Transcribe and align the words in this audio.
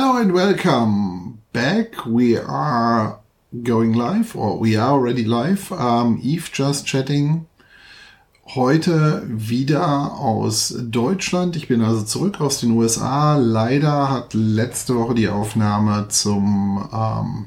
Hello 0.00 0.16
and 0.16 0.32
welcome 0.32 1.42
back. 1.52 2.06
We 2.06 2.38
are 2.38 3.18
going 3.64 3.94
live 3.94 4.36
or 4.36 4.56
we 4.56 4.76
are 4.76 4.92
already 4.92 5.24
live. 5.24 5.72
Um, 5.72 6.20
Eve 6.22 6.52
just 6.52 6.86
chatting. 6.86 7.46
Heute 8.54 9.24
wieder 9.26 10.12
aus 10.12 10.72
Deutschland. 10.78 11.56
Ich 11.56 11.66
bin 11.66 11.82
also 11.82 12.04
zurück 12.04 12.40
aus 12.40 12.60
den 12.60 12.70
USA. 12.76 13.36
Leider 13.38 14.08
hat 14.08 14.34
letzte 14.34 14.94
Woche 14.94 15.16
die 15.16 15.28
Aufnahme 15.28 16.06
zum 16.06 16.88
ähm, 16.92 17.46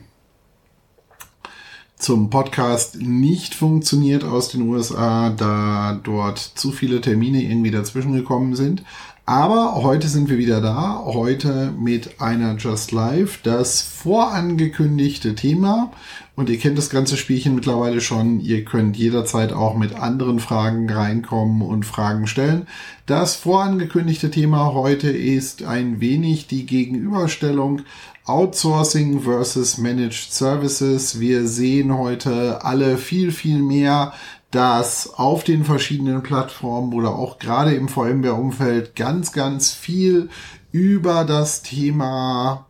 zum 2.01 2.31
Podcast 2.31 2.99
nicht 2.99 3.53
funktioniert 3.53 4.23
aus 4.23 4.49
den 4.49 4.63
USA, 4.63 5.29
da 5.29 5.99
dort 6.03 6.39
zu 6.39 6.71
viele 6.71 6.99
Termine 6.99 7.43
irgendwie 7.43 7.71
dazwischen 7.71 8.13
gekommen 8.13 8.55
sind. 8.55 8.83
Aber 9.25 9.83
heute 9.83 10.07
sind 10.07 10.29
wir 10.29 10.39
wieder 10.39 10.61
da, 10.61 11.03
heute 11.05 11.71
mit 11.77 12.19
einer 12.19 12.57
Just 12.57 12.91
Live, 12.91 13.39
das 13.43 13.81
vorangekündigte 13.81 15.35
Thema. 15.35 15.91
Und 16.35 16.49
ihr 16.49 16.57
kennt 16.57 16.77
das 16.77 16.89
ganze 16.89 17.17
Spielchen 17.17 17.53
mittlerweile 17.53 18.01
schon. 18.01 18.39
Ihr 18.39 18.65
könnt 18.65 18.97
jederzeit 18.97 19.53
auch 19.53 19.77
mit 19.77 19.93
anderen 19.93 20.39
Fragen 20.39 20.89
reinkommen 20.89 21.61
und 21.61 21.85
Fragen 21.85 22.25
stellen. 22.25 22.65
Das 23.05 23.35
vorangekündigte 23.35 24.31
Thema 24.31 24.73
heute 24.73 25.09
ist 25.11 25.63
ein 25.63 26.01
wenig 26.01 26.47
die 26.47 26.65
Gegenüberstellung 26.65 27.83
Outsourcing 28.25 29.21
versus 29.21 29.77
Managed 29.77 30.33
Services. 30.33 31.19
Wir 31.19 31.47
sehen 31.47 31.95
heute 31.95 32.63
alle 32.63 32.97
viel, 32.97 33.31
viel 33.31 33.61
mehr, 33.61 34.13
dass 34.51 35.13
auf 35.13 35.43
den 35.43 35.63
verschiedenen 35.63 36.23
Plattformen 36.23 36.93
oder 36.93 37.15
auch 37.15 37.39
gerade 37.39 37.73
im 37.73 37.87
VMware-Umfeld 37.87 38.95
ganz, 38.95 39.31
ganz 39.31 39.71
viel 39.71 40.29
über 40.71 41.23
das 41.23 41.63
Thema 41.63 42.67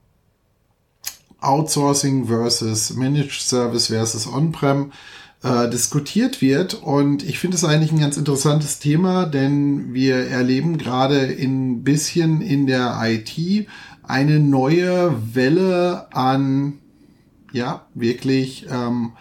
Outsourcing 1.40 2.28
versus 2.28 2.94
Managed 2.94 3.42
Service 3.42 3.88
versus 3.88 4.28
On-Prem 4.28 4.92
äh, 5.44 5.70
diskutiert 5.70 6.42
wird. 6.42 6.76
Und 6.76 7.24
ich 7.24 7.40
finde 7.40 7.58
es 7.58 7.64
eigentlich 7.64 7.92
ein 7.92 8.00
ganz 8.00 8.16
interessantes 8.16 8.78
Thema, 8.78 9.26
denn 9.26 9.94
wir 9.94 10.28
erleben 10.28 10.78
gerade 10.78 11.20
ein 11.20 11.84
bisschen 11.84 12.42
in 12.42 12.68
der 12.68 13.00
IT 13.04 13.68
eine 14.04 14.40
neue 14.40 15.16
Welle 15.34 16.14
an, 16.14 16.80
ja, 17.52 17.88
wirklich 17.96 18.68
ähm, 18.70 19.14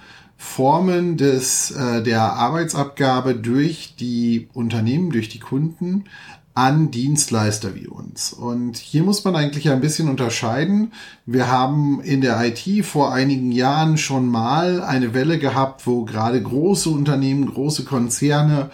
Formen 0.42 1.19
des, 1.19 1.70
äh, 1.70 2.02
der 2.02 2.22
Arbeitsabgabe 2.22 3.34
durch 3.34 3.94
die 4.00 4.48
Unternehmen, 4.55 5.10
durch 5.10 5.28
die 5.28 5.38
Kunden 5.38 6.05
an 6.55 6.91
Dienstleister 6.91 7.74
wie 7.74 7.86
uns. 7.86 8.33
Und 8.33 8.78
hier 8.78 9.02
muss 9.02 9.22
man 9.22 9.36
eigentlich 9.36 9.68
ein 9.68 9.83
bisschen 9.83 10.08
unterscheiden. 10.08 10.92
Wir 11.27 11.48
haben 11.48 12.00
in 12.00 12.22
der 12.22 12.42
IT 12.42 12.86
vor 12.86 13.12
einigen 13.12 13.52
Jahren 13.52 13.98
schon 13.98 14.28
mal 14.28 14.83
eine 14.83 15.12
Welle 15.12 15.38
gehabt, 15.38 15.86
wo 15.86 16.06
gerade 16.06 16.42
große 16.42 16.88
Unternehmen, 16.88 17.44
große 17.44 17.84
Konzerne 17.84 18.70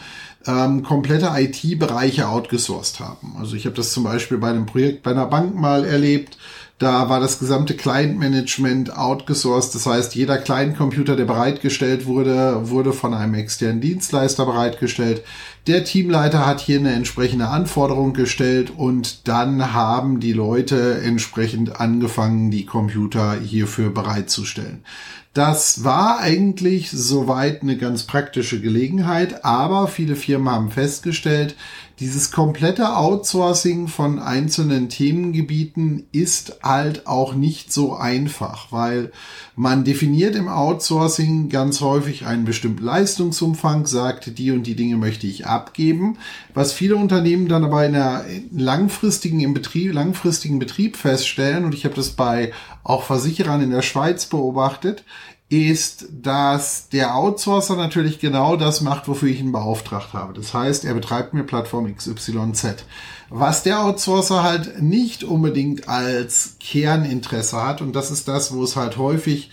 ähm, 0.46 0.84
komplette 0.84 1.32
IT-Bereiche 1.34 2.28
outgesourced 2.28 3.00
haben. 3.00 3.34
Also 3.40 3.56
ich 3.56 3.66
habe 3.66 3.74
das 3.74 3.92
zum 3.92 4.04
Beispiel 4.04 4.38
bei 4.38 4.50
einem 4.50 4.66
Projekt 4.66 5.02
bei 5.02 5.10
einer 5.10 5.26
Bank 5.26 5.56
mal 5.56 5.84
erlebt. 5.84 6.38
Da 6.78 7.08
war 7.08 7.20
das 7.20 7.38
gesamte 7.38 7.74
Client-Management 7.74 8.94
outgesourced. 8.94 9.74
Das 9.74 9.86
heißt, 9.86 10.14
jeder 10.14 10.36
Client-Computer, 10.36 11.16
der 11.16 11.24
bereitgestellt 11.24 12.04
wurde, 12.04 12.68
wurde 12.68 12.92
von 12.92 13.14
einem 13.14 13.32
externen 13.32 13.80
Dienstleister 13.80 14.44
bereitgestellt. 14.44 15.22
Der 15.66 15.84
Teamleiter 15.84 16.44
hat 16.44 16.60
hier 16.60 16.78
eine 16.78 16.92
entsprechende 16.92 17.48
Anforderung 17.48 18.12
gestellt 18.12 18.70
und 18.76 19.26
dann 19.26 19.72
haben 19.72 20.20
die 20.20 20.34
Leute 20.34 21.00
entsprechend 21.00 21.80
angefangen, 21.80 22.50
die 22.50 22.66
Computer 22.66 23.40
hierfür 23.40 23.88
bereitzustellen. 23.88 24.84
Das 25.32 25.84
war 25.84 26.20
eigentlich 26.20 26.90
soweit 26.90 27.60
eine 27.60 27.76
ganz 27.76 28.04
praktische 28.04 28.58
Gelegenheit, 28.60 29.44
aber 29.44 29.86
viele 29.86 30.16
Firmen 30.16 30.50
haben 30.50 30.70
festgestellt, 30.70 31.56
dieses 31.98 32.30
komplette 32.30 32.94
Outsourcing 32.94 33.88
von 33.88 34.18
einzelnen 34.18 34.90
Themengebieten 34.90 36.06
ist 36.12 36.58
halt 36.62 37.06
auch 37.06 37.34
nicht 37.34 37.72
so 37.72 37.94
einfach, 37.94 38.70
weil 38.70 39.12
man 39.54 39.84
definiert 39.84 40.36
im 40.36 40.48
Outsourcing 40.48 41.48
ganz 41.48 41.80
häufig 41.80 42.26
einen 42.26 42.44
bestimmten 42.44 42.84
Leistungsumfang, 42.84 43.86
sagt, 43.86 44.38
die 44.38 44.50
und 44.50 44.64
die 44.66 44.76
Dinge 44.76 44.98
möchte 44.98 45.26
ich 45.26 45.46
abgeben, 45.46 46.18
was 46.52 46.74
viele 46.74 46.96
Unternehmen 46.96 47.48
dann 47.48 47.64
aber 47.64 47.86
in 47.86 47.94
einer 47.94 48.24
langfristigen, 48.52 49.40
im 49.40 49.54
Betrieb, 49.54 49.94
langfristigen 49.94 50.58
Betrieb 50.58 50.96
feststellen, 50.96 51.64
und 51.64 51.74
ich 51.74 51.86
habe 51.86 51.94
das 51.94 52.10
bei 52.10 52.52
auch 52.84 53.04
Versicherern 53.04 53.62
in 53.62 53.70
der 53.70 53.82
Schweiz 53.82 54.26
beobachtet, 54.26 55.02
ist, 55.48 56.06
dass 56.10 56.88
der 56.88 57.14
Outsourcer 57.14 57.76
natürlich 57.76 58.18
genau 58.18 58.56
das 58.56 58.80
macht, 58.80 59.06
wofür 59.06 59.28
ich 59.28 59.38
ihn 59.38 59.52
beauftragt 59.52 60.12
habe. 60.12 60.32
Das 60.32 60.52
heißt, 60.52 60.84
er 60.84 60.94
betreibt 60.94 61.34
mir 61.34 61.44
Plattform 61.44 61.94
XYZ. 61.94 62.84
Was 63.30 63.62
der 63.62 63.82
Outsourcer 63.82 64.42
halt 64.42 64.82
nicht 64.82 65.22
unbedingt 65.22 65.88
als 65.88 66.56
Kerninteresse 66.58 67.62
hat, 67.62 67.80
und 67.80 67.94
das 67.94 68.10
ist 68.10 68.26
das, 68.26 68.52
wo 68.52 68.64
es 68.64 68.74
halt 68.74 68.96
häufig 68.96 69.50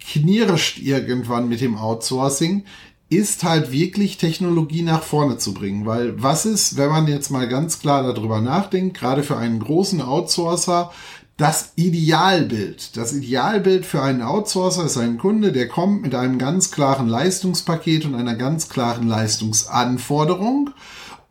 knirscht 0.00 0.78
irgendwann 0.78 1.48
mit 1.48 1.60
dem 1.60 1.76
Outsourcing, 1.76 2.64
ist 3.10 3.44
halt 3.44 3.72
wirklich 3.72 4.18
Technologie 4.18 4.82
nach 4.82 5.02
vorne 5.02 5.38
zu 5.38 5.54
bringen. 5.54 5.86
Weil 5.86 6.20
was 6.20 6.46
ist, 6.46 6.76
wenn 6.76 6.90
man 6.90 7.06
jetzt 7.06 7.30
mal 7.30 7.48
ganz 7.48 7.78
klar 7.78 8.02
darüber 8.02 8.40
nachdenkt, 8.40 8.98
gerade 8.98 9.22
für 9.22 9.36
einen 9.36 9.60
großen 9.60 10.02
Outsourcer, 10.02 10.90
das 11.38 11.72
Idealbild. 11.76 12.96
Das 12.96 13.12
Idealbild 13.14 13.86
für 13.86 14.02
einen 14.02 14.22
Outsourcer 14.22 14.84
ist 14.84 14.98
ein 14.98 15.18
Kunde, 15.18 15.52
der 15.52 15.68
kommt 15.68 16.02
mit 16.02 16.14
einem 16.14 16.36
ganz 16.36 16.72
klaren 16.72 17.08
Leistungspaket 17.08 18.04
und 18.04 18.16
einer 18.16 18.34
ganz 18.34 18.68
klaren 18.68 19.06
Leistungsanforderung. 19.06 20.70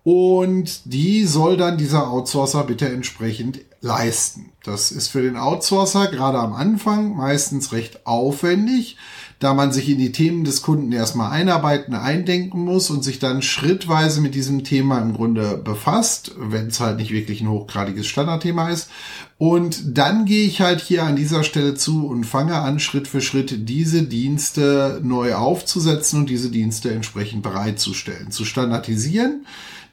Und 0.03 0.81
die 0.85 1.25
soll 1.25 1.57
dann 1.57 1.77
dieser 1.77 2.09
Outsourcer 2.09 2.63
bitte 2.63 2.87
entsprechend 2.87 3.59
leisten. 3.81 4.53
Das 4.63 4.93
ist 4.93 5.09
für 5.09 5.21
den 5.21 5.35
Outsourcer 5.35 6.07
gerade 6.07 6.39
am 6.39 6.53
Anfang 6.53 7.17
meistens 7.17 7.73
recht 7.73 8.07
aufwendig, 8.07 8.95
da 9.39 9.53
man 9.53 9.71
sich 9.71 9.87
in 9.89 9.99
die 9.99 10.11
Themen 10.11 10.43
des 10.43 10.63
Kunden 10.63 10.91
erstmal 10.91 11.31
einarbeiten, 11.31 11.93
eindenken 11.93 12.63
muss 12.63 12.89
und 12.89 13.03
sich 13.03 13.19
dann 13.19 13.43
schrittweise 13.43 14.19
mit 14.19 14.33
diesem 14.33 14.63
Thema 14.63 14.99
im 14.99 15.13
Grunde 15.13 15.57
befasst, 15.57 16.33
wenn 16.37 16.67
es 16.67 16.79
halt 16.79 16.97
nicht 16.97 17.11
wirklich 17.11 17.41
ein 17.41 17.49
hochgradiges 17.49 18.07
Standardthema 18.07 18.69
ist. 18.69 18.89
Und 19.37 19.97
dann 19.97 20.25
gehe 20.25 20.47
ich 20.47 20.61
halt 20.61 20.81
hier 20.81 21.03
an 21.03 21.15
dieser 21.15 21.43
Stelle 21.43 21.75
zu 21.75 22.07
und 22.07 22.23
fange 22.23 22.55
an, 22.55 22.79
Schritt 22.79 23.07
für 23.07 23.21
Schritt 23.21 23.69
diese 23.69 24.03
Dienste 24.03 24.99
neu 25.03 25.35
aufzusetzen 25.35 26.21
und 26.21 26.29
diese 26.29 26.49
Dienste 26.49 26.91
entsprechend 26.91 27.43
bereitzustellen, 27.43 28.31
zu 28.31 28.43
standardisieren 28.43 29.45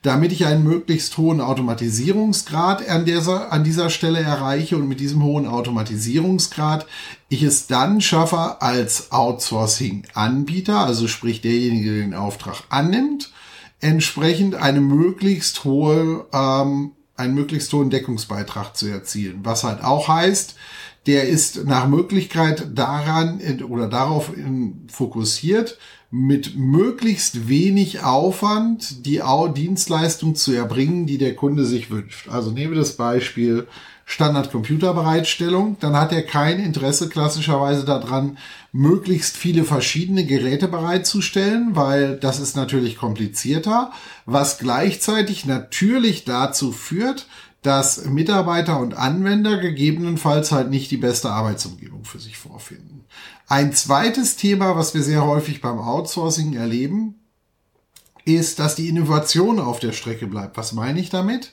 damit 0.05 0.33
ich 0.33 0.45
einen 0.45 0.65
möglichst 0.65 1.17
hohen 1.17 1.41
Automatisierungsgrad 1.41 2.87
an 2.91 3.07
dieser, 3.07 3.51
an 3.53 3.65
dieser 3.65 3.89
Stelle 3.89 4.21
erreiche 4.21 4.77
und 4.77 4.87
mit 4.87 5.01
diesem 5.01 5.23
hohen 5.23 5.47
Automatisierungsgrad 5.47 6.87
ich 7.31 7.43
es 7.43 7.67
dann 7.67 8.03
schaffe 8.03 8.61
als 8.61 9.11
Outsourcing-Anbieter, 9.13 10.79
also 10.79 11.09
sprich 11.09 11.41
derjenige, 11.41 11.91
der 11.91 12.03
den 12.03 12.15
Auftrag 12.15 12.65
annimmt, 12.69 13.33
entsprechend 13.81 14.57
eine 14.57 14.83
möglichst 14.83 15.65
hohe, 15.65 16.27
ähm, 16.35 16.93
einen 17.17 17.35
möglichst 17.35 17.73
hohen 17.73 17.89
Deckungsbeitrag 17.89 18.77
zu 18.77 18.89
erzielen. 18.89 19.41
Was 19.43 19.65
halt 19.65 19.83
auch 19.83 20.09
heißt, 20.09 20.55
der 21.07 21.29
ist 21.29 21.67
nach 21.67 21.87
Möglichkeit 21.87 22.69
daran 22.75 23.41
oder 23.69 23.89
darauf 23.89 24.33
fokussiert, 24.89 25.79
mit 26.11 26.57
möglichst 26.57 27.49
wenig 27.49 28.05
Aufwand 28.05 29.05
die 29.05 29.21
Dienstleistung 29.57 30.37
zu 30.37 30.53
erbringen, 30.53 31.07
die 31.07 31.19
der 31.19 31.35
Kunde 31.35 31.65
sich 31.65 31.91
wünscht. 31.91 32.29
Also 32.29 32.53
nehmen 32.53 32.73
wir 32.73 32.79
das 32.79 32.97
Beispiel 32.97 33.67
Standard-Computerbereitstellung, 34.07 35.77
dann 35.81 35.97
hat 35.97 36.13
er 36.13 36.23
kein 36.23 36.61
Interesse 36.61 37.09
klassischerweise 37.09 37.85
daran, 37.85 38.39
möglichst 38.71 39.37
viele 39.37 39.65
verschiedene 39.65 40.27
Geräte 40.27 40.69
bereitzustellen, 40.69 41.75
weil 41.75 42.17
das 42.17 42.39
ist 42.39 42.55
natürlich 42.55 42.97
komplizierter, 42.97 43.93
was 44.27 44.59
gleichzeitig 44.59 45.47
natürlich 45.47 46.25
dazu 46.25 46.71
führt, 46.71 47.27
dass 47.65 48.05
Mitarbeiter 48.05 48.79
und 48.79 48.95
Anwender 48.95 49.57
gegebenenfalls 49.57 50.53
halt 50.53 50.69
nicht 50.69 50.91
die 50.91 50.99
beste 50.99 51.31
Arbeitsumgebung 51.31 52.05
für 52.05 52.19
sich 52.19 52.37
vorfinden. 52.37 53.07
Ein 53.49 53.73
zweites 53.73 54.37
Thema, 54.37 54.77
was 54.77 54.93
wir 54.93 55.03
sehr 55.03 55.25
häufig 55.25 55.63
beim 55.63 55.79
Outsourcing 55.79 56.53
erleben, 56.53 57.15
ist, 58.27 58.59
dass 58.59 58.75
die 58.75 58.89
Innovation 58.89 59.59
auf 59.59 59.81
der 59.81 59.93
Strecke 59.93 60.27
bleibt. 60.27 60.59
Was 60.59 60.73
meine 60.73 61.01
ich 61.01 61.09
damit? 61.09 61.53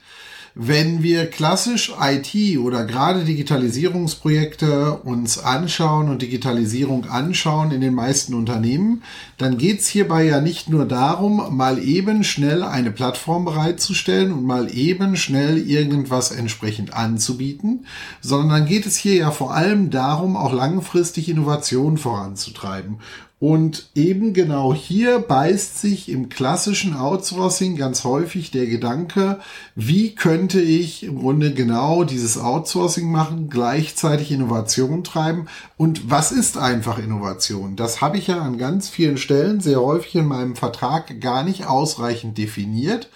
Wenn 0.54 1.02
wir 1.02 1.28
klassisch 1.28 1.94
IT 2.00 2.58
oder 2.58 2.84
gerade 2.86 3.24
Digitalisierungsprojekte 3.24 4.98
uns 5.04 5.40
anschauen 5.40 6.10
und 6.10 6.22
Digitalisierung 6.22 7.06
anschauen 7.10 7.72
in 7.72 7.80
den 7.80 7.94
meisten 7.94 8.34
Unternehmen, 8.34 9.02
dann 9.38 9.58
geht 9.58 9.80
es 9.80 9.88
hierbei 9.88 10.24
ja 10.26 10.42
nicht 10.42 10.70
nur 10.70 10.86
darum, 10.86 11.56
mal 11.56 11.80
eben 11.80 12.26
schnell 12.26 12.64
eine 12.64 12.92
Plattform 12.92 13.46
bereitzustellen 13.46 14.34
und 14.34 14.44
mal 14.44 14.74
eben 14.76 15.16
schnell 15.16 15.58
irgendwas 15.58 16.32
entsprechend 16.32 16.94
anzubieten, 16.94 17.86
sondern 18.20 18.50
dann 18.50 18.66
geht 18.66 18.86
es 18.86 18.98
hier 18.98 19.16
ja 19.16 19.32
vor 19.32 19.54
allem 19.54 19.90
darum, 19.90 20.36
auch 20.36 20.52
langfristig 20.52 21.30
Innovation 21.30 21.98
voranzutreiben. 21.98 22.98
Und 23.42 23.90
eben 23.96 24.34
genau 24.34 24.72
hier 24.72 25.18
beißt 25.18 25.82
sich 25.82 26.10
im 26.10 26.30
klassischen 26.30 26.96
Outsourcing 26.96 27.76
ganz 27.76 28.04
häufig 28.04 28.52
der 28.52 28.68
Gedanke, 28.68 29.40
wie 29.74 30.14
könnte 30.14 30.62
ich 30.62 31.02
im 31.02 31.18
Grunde 31.18 31.52
genau 31.52 32.04
dieses 32.04 32.38
Outsourcing 32.38 33.10
machen, 33.10 33.50
gleichzeitig 33.50 34.32
Innovation 34.32 35.04
treiben. 35.04 35.48
Und 35.76 36.12
was 36.12 36.32
ist 36.32 36.60
einfach 36.60 37.00
Innovation? 37.00 37.76
Das 37.76 38.00
habe 38.00 38.20
ich 38.20 38.28
ja 38.28 38.40
an 38.40 38.60
ganz 38.60 38.90
vielen 38.90 39.18
Stellen 39.18 39.60
sehr 39.60 39.82
häufig 39.82 40.14
in 40.14 40.28
meinem 40.28 40.56
Vertrag 40.56 41.20
gar 41.20 41.44
nicht 41.44 41.66
ausreichend 41.66 42.38
definiert. 42.38 43.10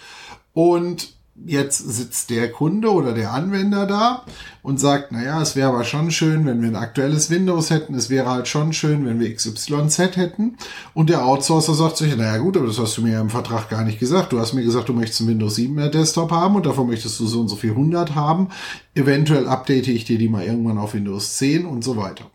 Und 0.54 1.15
jetzt 1.44 1.78
sitzt 1.78 2.30
der 2.30 2.50
Kunde 2.50 2.90
oder 2.90 3.12
der 3.12 3.32
Anwender 3.32 3.86
da 3.86 4.24
und 4.62 4.80
sagt, 4.80 5.12
naja, 5.12 5.40
es 5.42 5.54
wäre 5.54 5.68
aber 5.68 5.84
schon 5.84 6.10
schön, 6.10 6.46
wenn 6.46 6.62
wir 6.62 6.68
ein 6.68 6.76
aktuelles 6.76 7.30
Windows 7.30 7.70
hätten, 7.70 7.94
es 7.94 8.10
wäre 8.10 8.30
halt 8.30 8.48
schon 8.48 8.72
schön, 8.72 9.06
wenn 9.06 9.20
wir 9.20 9.34
XYZ 9.34 10.16
hätten. 10.16 10.56
Und 10.94 11.10
der 11.10 11.24
Outsourcer 11.24 11.74
sagt 11.74 11.98
sich, 11.98 12.16
naja 12.16 12.38
gut, 12.38 12.56
aber 12.56 12.66
das 12.66 12.78
hast 12.78 12.96
du 12.96 13.02
mir 13.02 13.12
ja 13.12 13.20
im 13.20 13.30
Vertrag 13.30 13.68
gar 13.68 13.84
nicht 13.84 14.00
gesagt. 14.00 14.32
Du 14.32 14.40
hast 14.40 14.54
mir 14.54 14.64
gesagt, 14.64 14.88
du 14.88 14.92
möchtest 14.92 15.20
ein 15.20 15.28
Windows 15.28 15.56
7 15.56 15.90
Desktop 15.90 16.30
haben 16.30 16.56
und 16.56 16.66
davon 16.66 16.88
möchtest 16.88 17.20
du 17.20 17.26
so 17.26 17.40
und 17.40 17.48
so 17.48 17.56
viel 17.56 17.70
100 17.70 18.14
haben. 18.14 18.48
Eventuell 18.94 19.46
update 19.46 19.88
ich 19.88 20.04
dir 20.04 20.18
die 20.18 20.28
mal 20.28 20.44
irgendwann 20.44 20.78
auf 20.78 20.94
Windows 20.94 21.36
10 21.36 21.66
und 21.66 21.84
so 21.84 21.96
weiter. 21.96 22.30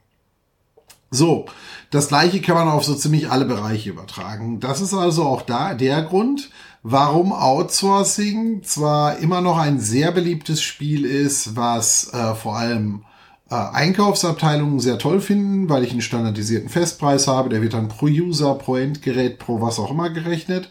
So, 1.14 1.46
das 1.90 2.08
gleiche 2.08 2.40
kann 2.40 2.56
man 2.56 2.70
auf 2.70 2.86
so 2.86 2.96
ziemlich 2.96 3.30
alle 3.30 3.44
Bereiche 3.44 3.90
übertragen. 3.90 4.62
Das 4.62 4.80
ist 4.80 4.94
also 4.94 5.26
auch 5.26 5.42
da 5.42 5.74
der 5.74 6.04
Grund, 6.04 6.50
warum 6.84 7.32
Outsourcing 7.32 8.64
zwar 8.64 9.18
immer 9.18 9.42
noch 9.42 9.58
ein 9.58 9.80
sehr 9.80 10.12
beliebtes 10.12 10.62
Spiel 10.62 11.06
ist, 11.06 11.56
was 11.56 12.14
äh, 12.14 12.34
vor 12.36 12.58
allem 12.58 13.06
äh, 13.50 13.56
Einkaufsabteilungen 13.56 14.80
sehr 14.80 14.98
toll 14.98 15.22
finden, 15.22 15.70
weil 15.70 15.84
ich 15.84 15.92
einen 15.92 16.02
standardisierten 16.02 16.70
Festpreis 16.70 17.28
habe, 17.28 17.50
der 17.50 17.62
wird 17.62 17.74
dann 17.74 17.88
pro 17.88 18.06
User, 18.06 18.56
pro 18.56 18.78
Endgerät, 18.78 19.40
pro 19.40 19.62
was 19.62 19.80
auch 19.80 19.92
immer 19.92 20.10
gerechnet 20.10 20.70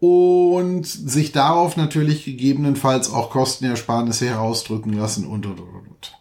und 0.00 0.86
sich 0.86 1.32
darauf 1.32 1.76
natürlich 1.76 2.24
gegebenenfalls 2.24 3.12
auch 3.12 3.30
Kostenersparnisse 3.30 4.26
herausdrücken 4.26 4.94
lassen 4.94 5.26
und 5.26 5.46
und 5.46 5.60
und 5.60 6.12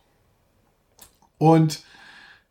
und. 1.38 1.84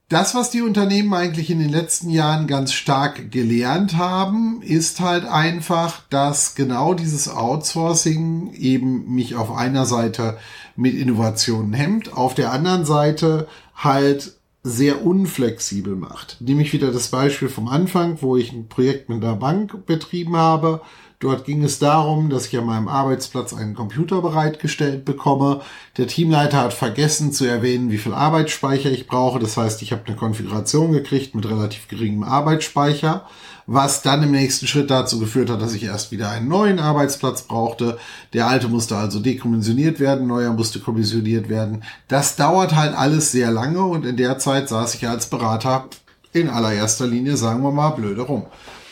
Das, 0.09 0.35
was 0.35 0.51
die 0.51 0.63
Unternehmen 0.63 1.13
eigentlich 1.13 1.51
in 1.51 1.59
den 1.59 1.69
letzten 1.69 2.09
Jahren 2.09 2.47
ganz 2.47 2.73
stark 2.73 3.31
gelernt 3.31 3.99
haben, 3.99 4.63
ist 4.63 5.01
halt 5.01 5.27
einfach, 5.27 6.01
dass 6.09 6.55
genau 6.55 6.95
dieses 6.95 7.29
Outsourcing 7.29 8.55
eben 8.55 9.15
mich 9.15 9.35
auf 9.35 9.55
einer 9.55 9.85
Seite 9.85 10.39
mit 10.77 10.95
Innovationen 10.95 11.75
hemmt, 11.75 12.15
auf 12.15 12.35
der 12.35 12.53
anderen 12.53 12.87
Seite 12.87 13.49
halt 13.75 14.33
sehr 14.63 15.05
unflexibel 15.05 15.95
macht. 15.95 16.39
Nehme 16.41 16.63
ich 16.63 16.73
wieder 16.73 16.91
das 16.91 17.09
Beispiel 17.09 17.51
vom 17.51 17.69
Anfang, 17.69 18.23
wo 18.23 18.39
ich 18.39 18.51
ein 18.51 18.69
Projekt 18.69 19.11
mit 19.11 19.23
einer 19.23 19.37
Bank 19.37 19.85
betrieben 19.85 20.37
habe 20.37 20.81
Dort 21.21 21.45
ging 21.45 21.65
es 21.65 21.81
darum, 21.81 22.31
dass 22.31 22.47
ich 22.47 22.57
an 22.57 22.67
meinem 22.67 22.87
Arbeitsplatz 22.87 23.53
einen 23.53 23.75
Computer 23.75 24.23
bereitgestellt 24.23 25.05
bekomme. 25.05 25.63
Der 25.97 26.07
Teamleiter 26.07 26.59
hat 26.59 26.73
vergessen 26.73 27.33
zu 27.33 27.45
erwähnen, 27.45 27.91
wie 27.91 27.99
viel 27.99 28.15
Arbeitsspeicher 28.15 28.89
ich 28.93 29.09
brauche. 29.09 29.41
Das 29.41 29.57
heißt, 29.57 29.83
ich 29.83 29.91
habe 29.91 30.03
eine 30.07 30.15
Konfiguration 30.15 30.93
gekriegt 30.93 31.35
mit 31.35 31.45
relativ 31.49 31.89
geringem 31.89 32.23
Arbeitsspeicher, 32.23 33.27
was 33.67 34.03
dann 34.03 34.23
im 34.23 34.31
nächsten 34.31 34.69
Schritt 34.69 34.93
dazu 34.93 35.19
geführt 35.19 35.51
hat, 35.51 35.61
dass 35.61 35.75
ich 35.75 35.83
erst 35.83 36.13
wieder 36.13 36.31
einen 36.31 36.47
neuen 36.47 36.79
Arbeitsplatz 36.79 37.43
brauchte. 37.43 37.99
Der 38.33 38.47
alte 38.47 38.69
musste 38.69 38.97
also 38.97 39.19
dekommissioniert 39.19 39.99
werden, 39.99 40.29
neuer 40.29 40.53
musste 40.53 40.79
kommissioniert 40.79 41.49
werden. 41.49 41.83
Das 42.07 42.37
dauert 42.37 42.77
halt 42.77 42.97
alles 42.97 43.33
sehr 43.33 43.51
lange 43.51 43.83
und 43.83 44.07
in 44.07 44.17
der 44.17 44.39
Zeit 44.39 44.69
saß 44.69 44.95
ich 44.95 45.09
als 45.09 45.29
Berater 45.29 45.89
in 46.33 46.49
allererster 46.49 47.09
Linie, 47.09 47.37
sagen 47.37 47.65
wir 47.65 47.73
mal, 47.73 47.91
blöde 47.91 48.23
rum. 48.23 48.45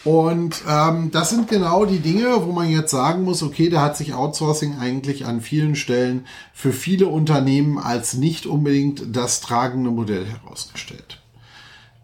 Und 0.06 0.62
ähm, 0.68 1.10
das 1.10 1.30
sind 1.30 1.48
genau 1.48 1.84
die 1.84 1.98
Dinge, 1.98 2.46
wo 2.46 2.52
man 2.52 2.70
jetzt 2.70 2.92
sagen 2.92 3.24
muss, 3.24 3.42
okay, 3.42 3.68
da 3.68 3.82
hat 3.82 3.96
sich 3.96 4.14
Outsourcing 4.14 4.78
eigentlich 4.78 5.26
an 5.26 5.40
vielen 5.40 5.74
Stellen 5.74 6.26
für 6.54 6.72
viele 6.72 7.08
Unternehmen 7.08 7.76
als 7.76 8.14
nicht 8.14 8.46
unbedingt 8.46 9.16
das 9.16 9.40
tragende 9.40 9.90
Modell 9.90 10.24
herausgestellt. 10.24 11.20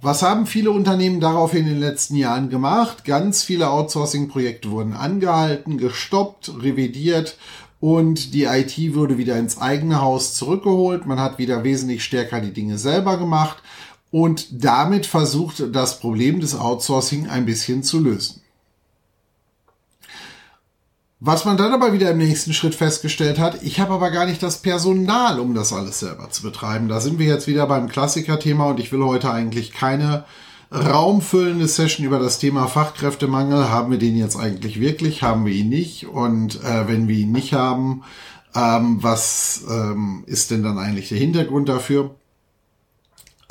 Was 0.01 0.23
haben 0.23 0.47
viele 0.47 0.73
Unternehmen 0.73 1.21
darauf 1.21 1.55
in 1.55 1.65
den 1.65 1.79
letzten 1.79 2.17
Jahren 2.17 2.51
gemacht? 2.51 3.05
Ganz 3.05 3.45
viele 3.45 3.71
Outsourcing-Projekte 3.71 4.73
wurden 4.73 4.95
angehalten, 4.95 5.79
gestoppt, 5.79 6.51
revidiert 6.61 7.37
und 7.79 8.35
die 8.35 8.45
IT 8.47 8.97
wurde 8.97 9.17
wieder 9.17 9.39
ins 9.39 9.59
eigene 9.59 10.01
Haus 10.01 10.35
zurückgeholt. 10.35 11.07
Man 11.07 11.21
hat 11.21 11.39
wieder 11.39 11.63
wesentlich 11.63 12.03
stärker 12.03 12.41
die 12.41 12.53
Dinge 12.53 12.79
selber 12.79 13.17
gemacht 13.17 13.63
und 14.13 14.63
damit 14.63 15.07
versucht 15.07 15.75
das 15.75 15.99
Problem 15.99 16.39
des 16.39 16.55
Outsourcing 16.55 17.29
ein 17.29 17.47
bisschen 17.47 17.83
zu 17.83 17.99
lösen. 17.99 18.43
Was 21.19 21.45
man 21.45 21.57
dann 21.57 21.73
aber 21.73 21.93
wieder 21.93 22.11
im 22.11 22.19
nächsten 22.19 22.53
Schritt 22.53 22.75
festgestellt 22.75 23.39
hat, 23.39 23.63
ich 23.63 23.81
habe 23.81 23.95
aber 23.95 24.11
gar 24.11 24.27
nicht 24.27 24.43
das 24.43 24.61
Personal, 24.61 25.41
um 25.41 25.55
das 25.55 25.73
alles 25.73 26.01
selber 26.01 26.31
zu 26.31 26.43
betreiben. 26.43 26.89
Da 26.89 27.01
sind 27.01 27.19
wir 27.19 27.27
jetzt 27.27 27.47
wieder 27.47 27.67
beim 27.67 27.89
Klassiker-Thema 27.89 28.67
und 28.67 28.81
ich 28.81 28.93
will 28.93 29.03
heute 29.03 29.31
eigentlich 29.31 29.73
keine 29.73 30.25
raumfüllende 30.71 31.69
Session 31.69 32.05
über 32.05 32.19
das 32.19 32.39
Thema 32.39 32.67
Fachkräftemangel. 32.67 33.71
Haben 33.71 33.93
wir 33.93 33.99
den 33.99 34.17
jetzt 34.17 34.37
eigentlich 34.37 34.81
wirklich? 34.81 35.23
Haben 35.23 35.47
wir 35.47 35.53
ihn 35.53 35.69
nicht? 35.69 36.09
Und 36.09 36.63
äh, 36.65 36.89
wenn 36.89 37.09
wir 37.09 37.17
ihn 37.17 37.33
nicht 37.33 37.53
haben, 37.53 38.03
ähm, 38.55 38.99
was 39.01 39.65
ähm, 39.71 40.25
ist 40.27 40.51
denn 40.51 40.63
dann 40.63 40.79
eigentlich 40.79 41.09
der 41.09 41.19
Hintergrund 41.19 41.69
dafür? 41.69 42.17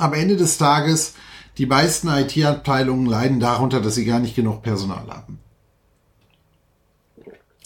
Am 0.02 0.14
Ende 0.14 0.36
des 0.36 0.58
Tages, 0.58 1.14
die 1.58 1.66
meisten 1.66 2.08
IT-Abteilungen 2.08 3.06
leiden 3.06 3.40
darunter, 3.40 3.82
dass 3.82 3.96
sie 3.96 4.06
gar 4.06 4.20
nicht 4.20 4.36
genug 4.36 4.62
Personal 4.64 5.08
haben. 5.10 5.40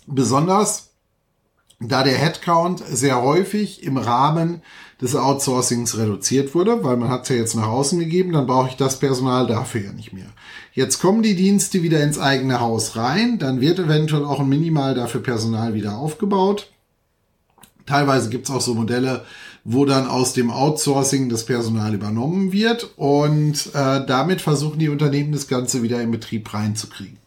Besonders 0.07 0.91
da 1.79 2.03
der 2.03 2.17
Headcount 2.17 2.83
sehr 2.87 3.21
häufig 3.21 3.83
im 3.83 3.97
Rahmen 3.97 4.61
des 5.01 5.15
Outsourcings 5.15 5.97
reduziert 5.97 6.55
wurde, 6.55 6.83
weil 6.83 6.95
man 6.95 7.09
hat 7.09 7.23
es 7.23 7.29
ja 7.29 7.35
jetzt 7.35 7.55
nach 7.55 7.67
außen 7.67 7.99
gegeben, 7.99 8.31
dann 8.31 8.47
brauche 8.47 8.69
ich 8.69 8.77
das 8.77 8.97
Personal 8.99 9.45
dafür 9.45 9.81
ja 9.81 9.91
nicht 9.91 10.13
mehr. 10.13 10.27
Jetzt 10.71 10.99
kommen 10.99 11.21
die 11.21 11.35
Dienste 11.35 11.83
wieder 11.83 12.01
ins 12.01 12.17
eigene 12.17 12.61
Haus 12.61 12.95
rein, 12.95 13.39
dann 13.39 13.59
wird 13.59 13.79
eventuell 13.79 14.23
auch 14.23 14.39
ein 14.39 14.49
Minimal 14.49 14.95
dafür 14.95 15.21
Personal 15.21 15.73
wieder 15.73 15.97
aufgebaut. 15.97 16.71
Teilweise 17.85 18.29
gibt 18.29 18.47
es 18.47 18.55
auch 18.55 18.61
so 18.61 18.73
Modelle, 18.73 19.25
wo 19.65 19.83
dann 19.83 20.07
aus 20.07 20.33
dem 20.33 20.51
Outsourcing 20.51 21.27
das 21.27 21.45
Personal 21.45 21.95
übernommen 21.95 22.51
wird 22.51 22.91
und 22.97 23.71
äh, 23.73 24.05
damit 24.05 24.39
versuchen 24.39 24.77
die 24.77 24.89
Unternehmen 24.89 25.31
das 25.31 25.47
Ganze 25.47 25.81
wieder 25.81 25.99
in 26.01 26.11
Betrieb 26.11 26.53
reinzukriegen. 26.53 27.17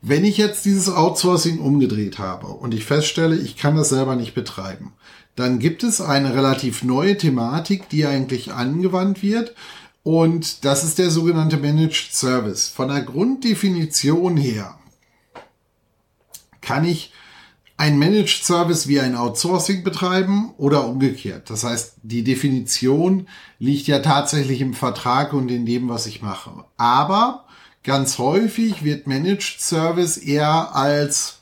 Wenn 0.00 0.24
ich 0.24 0.38
jetzt 0.38 0.64
dieses 0.64 0.88
Outsourcing 0.88 1.58
umgedreht 1.58 2.18
habe 2.18 2.46
und 2.46 2.72
ich 2.72 2.86
feststelle, 2.86 3.36
ich 3.36 3.56
kann 3.56 3.76
das 3.76 3.90
selber 3.90 4.16
nicht 4.16 4.34
betreiben, 4.34 4.92
dann 5.36 5.58
gibt 5.58 5.82
es 5.82 6.00
eine 6.00 6.34
relativ 6.34 6.84
neue 6.84 7.18
Thematik, 7.18 7.88
die 7.90 8.06
eigentlich 8.06 8.52
angewandt 8.52 9.22
wird. 9.22 9.54
Und 10.02 10.64
das 10.64 10.84
ist 10.84 10.98
der 10.98 11.10
sogenannte 11.10 11.56
Managed 11.58 12.12
Service. 12.12 12.68
Von 12.68 12.88
der 12.88 13.02
Grunddefinition 13.02 14.36
her 14.36 14.78
kann 16.60 16.84
ich 16.84 17.12
ein 17.76 17.98
Managed 17.98 18.44
Service 18.44 18.86
wie 18.86 19.00
ein 19.00 19.16
Outsourcing 19.16 19.82
betreiben 19.82 20.54
oder 20.58 20.86
umgekehrt. 20.86 21.50
Das 21.50 21.64
heißt, 21.64 21.94
die 22.02 22.22
Definition 22.22 23.26
liegt 23.58 23.88
ja 23.88 23.98
tatsächlich 23.98 24.60
im 24.60 24.74
Vertrag 24.74 25.32
und 25.32 25.50
in 25.50 25.66
dem, 25.66 25.88
was 25.88 26.06
ich 26.06 26.22
mache. 26.22 26.64
Aber 26.76 27.44
ganz 27.82 28.18
häufig 28.18 28.84
wird 28.84 29.06
Managed 29.06 29.60
Service 29.60 30.16
eher 30.16 30.74
als 30.74 31.38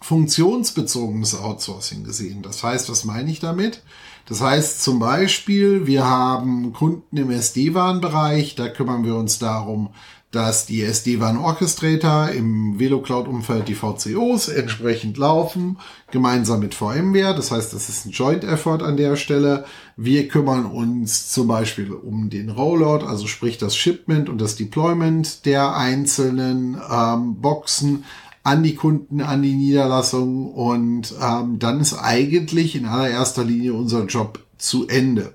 funktionsbezogenes 0.00 1.34
Outsourcing 1.34 2.04
gesehen. 2.04 2.42
Das 2.42 2.62
heißt, 2.62 2.88
was 2.90 3.04
meine 3.04 3.30
ich 3.30 3.40
damit? 3.40 3.82
Das 4.26 4.40
heißt 4.40 4.82
zum 4.82 4.98
Beispiel, 4.98 5.86
wir 5.86 6.04
haben 6.04 6.72
Kunden 6.72 7.16
im 7.16 7.30
SD-WAN-Bereich, 7.30 8.54
da 8.54 8.68
kümmern 8.68 9.04
wir 9.04 9.14
uns 9.14 9.38
darum, 9.38 9.90
dass 10.36 10.66
die 10.66 10.82
SD-WAN 10.82 11.38
Orchestrator 11.38 12.28
im 12.28 12.78
VeloCloud-Umfeld 12.78 13.68
die 13.68 13.74
VCOs 13.74 14.48
entsprechend 14.48 15.16
laufen, 15.16 15.78
gemeinsam 16.10 16.60
mit 16.60 16.74
VMware. 16.74 17.34
Das 17.34 17.50
heißt, 17.50 17.72
das 17.72 17.88
ist 17.88 18.04
ein 18.04 18.10
Joint 18.10 18.44
Effort 18.44 18.82
an 18.82 18.98
der 18.98 19.16
Stelle. 19.16 19.64
Wir 19.96 20.28
kümmern 20.28 20.66
uns 20.66 21.32
zum 21.32 21.48
Beispiel 21.48 21.90
um 21.90 22.28
den 22.28 22.50
Rollout, 22.50 23.06
also 23.06 23.26
sprich 23.26 23.56
das 23.56 23.74
Shipment 23.74 24.28
und 24.28 24.38
das 24.38 24.56
Deployment 24.56 25.46
der 25.46 25.74
einzelnen 25.74 26.78
ähm, 26.92 27.40
Boxen 27.40 28.04
an 28.42 28.62
die 28.62 28.74
Kunden, 28.74 29.22
an 29.22 29.40
die 29.40 29.54
Niederlassungen 29.54 30.52
und 30.52 31.14
ähm, 31.18 31.58
dann 31.58 31.80
ist 31.80 31.94
eigentlich 31.94 32.76
in 32.76 32.84
allererster 32.84 33.42
Linie 33.42 33.72
unser 33.72 34.04
Job 34.04 34.44
zu 34.58 34.86
Ende. 34.86 35.32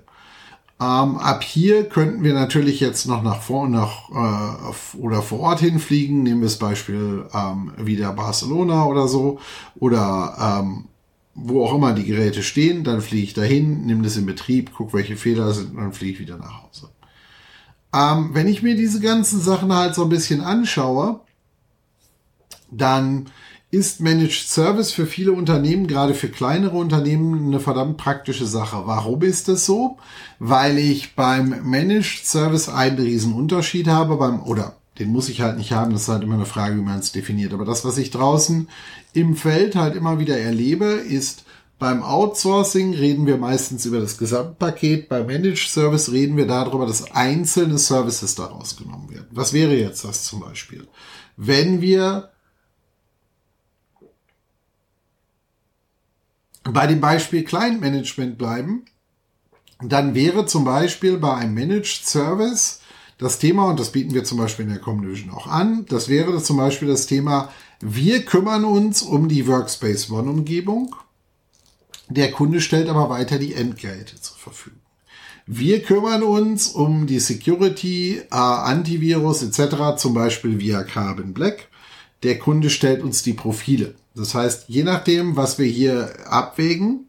Ähm, 0.82 1.18
ab 1.18 1.44
hier 1.44 1.88
könnten 1.88 2.24
wir 2.24 2.34
natürlich 2.34 2.80
jetzt 2.80 3.06
noch 3.06 3.22
nach 3.22 3.40
vor 3.40 3.68
nach, 3.68 4.10
äh, 4.10 4.96
oder 4.96 5.22
vor 5.22 5.40
Ort 5.40 5.60
hinfliegen. 5.60 6.24
Nehmen 6.24 6.40
wir 6.40 6.48
das 6.48 6.58
Beispiel 6.58 7.26
ähm, 7.32 7.72
wieder 7.76 8.12
Barcelona 8.12 8.86
oder 8.86 9.06
so 9.06 9.38
oder 9.76 10.60
ähm, 10.60 10.88
wo 11.34 11.64
auch 11.64 11.74
immer 11.74 11.92
die 11.92 12.04
Geräte 12.04 12.42
stehen. 12.42 12.82
Dann 12.82 13.00
fliege 13.00 13.22
ich 13.22 13.34
dahin, 13.34 13.86
nehme 13.86 14.02
das 14.02 14.16
in 14.16 14.26
Betrieb, 14.26 14.74
gucke, 14.74 14.94
welche 14.94 15.16
Fehler 15.16 15.52
sind 15.52 15.70
und 15.70 15.76
dann 15.76 15.92
fliege 15.92 16.14
ich 16.14 16.20
wieder 16.20 16.38
nach 16.38 16.64
Hause. 16.64 16.90
Ähm, 17.94 18.30
wenn 18.32 18.48
ich 18.48 18.62
mir 18.62 18.74
diese 18.74 18.98
ganzen 18.98 19.40
Sachen 19.40 19.72
halt 19.72 19.94
so 19.94 20.02
ein 20.02 20.08
bisschen 20.08 20.40
anschaue, 20.40 21.20
dann 22.72 23.26
ist 23.72 24.00
Managed 24.00 24.48
Service 24.48 24.92
für 24.92 25.06
viele 25.06 25.32
Unternehmen, 25.32 25.86
gerade 25.86 26.12
für 26.12 26.28
kleinere 26.28 26.76
Unternehmen, 26.76 27.46
eine 27.46 27.58
verdammt 27.58 27.96
praktische 27.96 28.44
Sache. 28.44 28.82
Warum 28.84 29.22
ist 29.22 29.48
das 29.48 29.64
so? 29.64 29.96
Weil 30.38 30.76
ich 30.76 31.14
beim 31.16 31.62
Managed 31.64 32.26
Service 32.26 32.68
einen 32.68 32.98
riesen 32.98 33.32
Unterschied 33.32 33.88
habe 33.88 34.18
beim, 34.18 34.42
oder 34.42 34.76
den 34.98 35.10
muss 35.10 35.30
ich 35.30 35.40
halt 35.40 35.56
nicht 35.56 35.72
haben, 35.72 35.90
das 35.90 36.02
ist 36.02 36.08
halt 36.08 36.22
immer 36.22 36.34
eine 36.34 36.44
Frage, 36.44 36.76
wie 36.76 36.82
man 36.82 36.98
es 36.98 37.12
definiert. 37.12 37.54
Aber 37.54 37.64
das, 37.64 37.82
was 37.82 37.96
ich 37.96 38.10
draußen 38.10 38.68
im 39.14 39.36
Feld 39.36 39.74
halt 39.74 39.96
immer 39.96 40.18
wieder 40.18 40.36
erlebe, 40.36 40.84
ist, 40.84 41.44
beim 41.78 42.02
Outsourcing 42.02 42.92
reden 42.92 43.26
wir 43.26 43.38
meistens 43.38 43.86
über 43.86 44.00
das 44.00 44.18
Gesamtpaket. 44.18 45.08
Beim 45.08 45.26
Managed 45.26 45.70
Service 45.70 46.12
reden 46.12 46.36
wir 46.36 46.46
darüber, 46.46 46.84
dass 46.84 47.10
einzelne 47.12 47.78
Services 47.78 48.34
daraus 48.34 48.76
genommen 48.76 49.08
werden. 49.08 49.28
Was 49.30 49.54
wäre 49.54 49.74
jetzt 49.74 50.04
das 50.04 50.24
zum 50.24 50.40
Beispiel? 50.40 50.86
Wenn 51.38 51.80
wir 51.80 52.31
bei 56.64 56.86
dem 56.86 57.00
Beispiel 57.00 57.44
Client 57.44 57.80
Management 57.80 58.38
bleiben, 58.38 58.84
dann 59.82 60.14
wäre 60.14 60.46
zum 60.46 60.64
Beispiel 60.64 61.18
bei 61.18 61.34
einem 61.34 61.54
Managed 61.54 62.04
Service 62.04 62.80
das 63.18 63.38
Thema, 63.38 63.66
und 63.66 63.78
das 63.78 63.92
bieten 63.92 64.14
wir 64.14 64.24
zum 64.24 64.38
Beispiel 64.38 64.64
in 64.64 64.70
der 64.70 64.80
Common 64.80 65.30
auch 65.30 65.46
an, 65.46 65.86
das 65.88 66.08
wäre 66.08 66.42
zum 66.42 66.56
Beispiel 66.56 66.88
das 66.88 67.06
Thema, 67.06 67.52
wir 67.80 68.24
kümmern 68.24 68.64
uns 68.64 69.02
um 69.02 69.28
die 69.28 69.46
Workspace 69.46 70.10
One-Umgebung. 70.10 70.94
Der 72.08 72.30
Kunde 72.30 72.60
stellt 72.60 72.88
aber 72.88 73.10
weiter 73.10 73.38
die 73.38 73.54
Endgeräte 73.54 74.20
zur 74.20 74.36
Verfügung. 74.36 74.80
Wir 75.46 75.82
kümmern 75.82 76.22
uns 76.22 76.68
um 76.68 77.06
die 77.06 77.18
Security, 77.18 78.18
äh, 78.18 78.34
Antivirus 78.36 79.42
etc., 79.42 79.96
zum 79.96 80.14
Beispiel 80.14 80.60
via 80.60 80.84
Carbon 80.84 81.32
Black. 81.32 81.68
Der 82.22 82.38
Kunde 82.38 82.70
stellt 82.70 83.02
uns 83.02 83.22
die 83.22 83.32
Profile. 83.32 83.94
Das 84.14 84.34
heißt, 84.34 84.64
je 84.68 84.84
nachdem, 84.84 85.36
was 85.36 85.58
wir 85.58 85.66
hier 85.66 86.12
abwägen, 86.26 87.06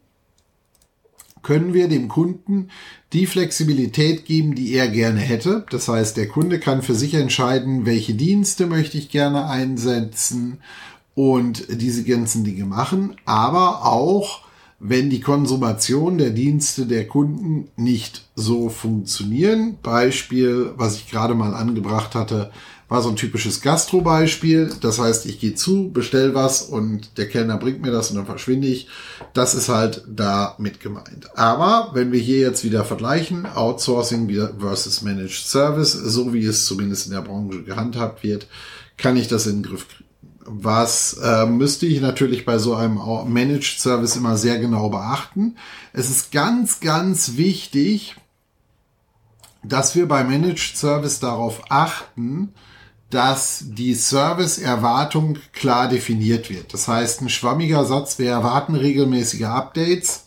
können 1.42 1.74
wir 1.74 1.88
dem 1.88 2.08
Kunden 2.08 2.70
die 3.12 3.26
Flexibilität 3.26 4.24
geben, 4.24 4.54
die 4.54 4.72
er 4.72 4.88
gerne 4.88 5.20
hätte. 5.20 5.64
Das 5.70 5.86
heißt, 5.88 6.16
der 6.16 6.26
Kunde 6.26 6.58
kann 6.58 6.82
für 6.82 6.94
sich 6.94 7.14
entscheiden, 7.14 7.86
welche 7.86 8.14
Dienste 8.14 8.66
möchte 8.66 8.98
ich 8.98 9.10
gerne 9.10 9.46
einsetzen 9.46 10.58
und 11.14 11.66
diese 11.70 12.02
ganzen 12.02 12.42
Dinge 12.42 12.64
machen, 12.64 13.16
aber 13.24 13.84
auch 13.84 14.40
wenn 14.80 15.08
die 15.08 15.20
Konsumation 15.20 16.18
der 16.18 16.30
Dienste 16.30 16.86
der 16.86 17.06
Kunden 17.06 17.68
nicht 17.76 18.26
so 18.34 18.68
funktionieren. 18.68 19.78
Beispiel, 19.82 20.72
was 20.76 20.96
ich 20.96 21.08
gerade 21.08 21.34
mal 21.34 21.54
angebracht 21.54 22.14
hatte, 22.14 22.50
war 22.88 23.02
so 23.02 23.08
ein 23.08 23.16
typisches 23.16 23.60
Gastro-Beispiel. 23.60 24.72
Das 24.80 24.98
heißt, 24.98 25.26
ich 25.26 25.40
gehe 25.40 25.54
zu, 25.54 25.90
bestell 25.92 26.34
was 26.34 26.62
und 26.62 27.16
der 27.18 27.28
Kellner 27.28 27.56
bringt 27.56 27.82
mir 27.82 27.90
das 27.90 28.10
und 28.10 28.16
dann 28.16 28.26
verschwinde 28.26 28.68
ich. 28.68 28.88
Das 29.32 29.54
ist 29.54 29.68
halt 29.68 30.04
da 30.06 30.54
mit 30.58 30.80
gemeint. 30.80 31.36
Aber 31.36 31.90
wenn 31.94 32.12
wir 32.12 32.20
hier 32.20 32.40
jetzt 32.40 32.64
wieder 32.64 32.84
vergleichen, 32.84 33.46
Outsourcing 33.46 34.28
versus 34.58 35.02
Managed 35.02 35.46
Service, 35.46 35.92
so 35.92 36.32
wie 36.32 36.44
es 36.44 36.66
zumindest 36.66 37.06
in 37.06 37.12
der 37.12 37.22
Branche 37.22 37.62
gehandhabt 37.62 38.22
wird, 38.22 38.46
kann 38.96 39.16
ich 39.16 39.28
das 39.28 39.46
in 39.46 39.62
den 39.62 39.70
Griff 39.70 39.88
kriegen. 39.88 40.04
Was 40.46 41.14
äh, 41.22 41.46
müsste 41.46 41.86
ich 41.86 42.02
natürlich 42.02 42.44
bei 42.44 42.58
so 42.58 42.74
einem 42.74 43.00
Managed 43.28 43.80
Service 43.80 44.14
immer 44.14 44.36
sehr 44.36 44.58
genau 44.58 44.90
beachten. 44.90 45.56
Es 45.94 46.10
ist 46.10 46.32
ganz, 46.32 46.80
ganz 46.80 47.38
wichtig, 47.38 48.16
dass 49.62 49.94
wir 49.94 50.06
bei 50.06 50.22
Managed 50.22 50.76
Service 50.76 51.18
darauf 51.18 51.62
achten, 51.70 52.52
dass 53.10 53.64
die 53.66 53.94
Serviceerwartung 53.94 55.38
klar 55.52 55.88
definiert 55.88 56.50
wird. 56.50 56.72
Das 56.74 56.88
heißt, 56.88 57.20
ein 57.20 57.28
schwammiger 57.28 57.84
Satz, 57.84 58.18
wir 58.18 58.30
erwarten 58.30 58.74
regelmäßige 58.74 59.44
Updates, 59.44 60.24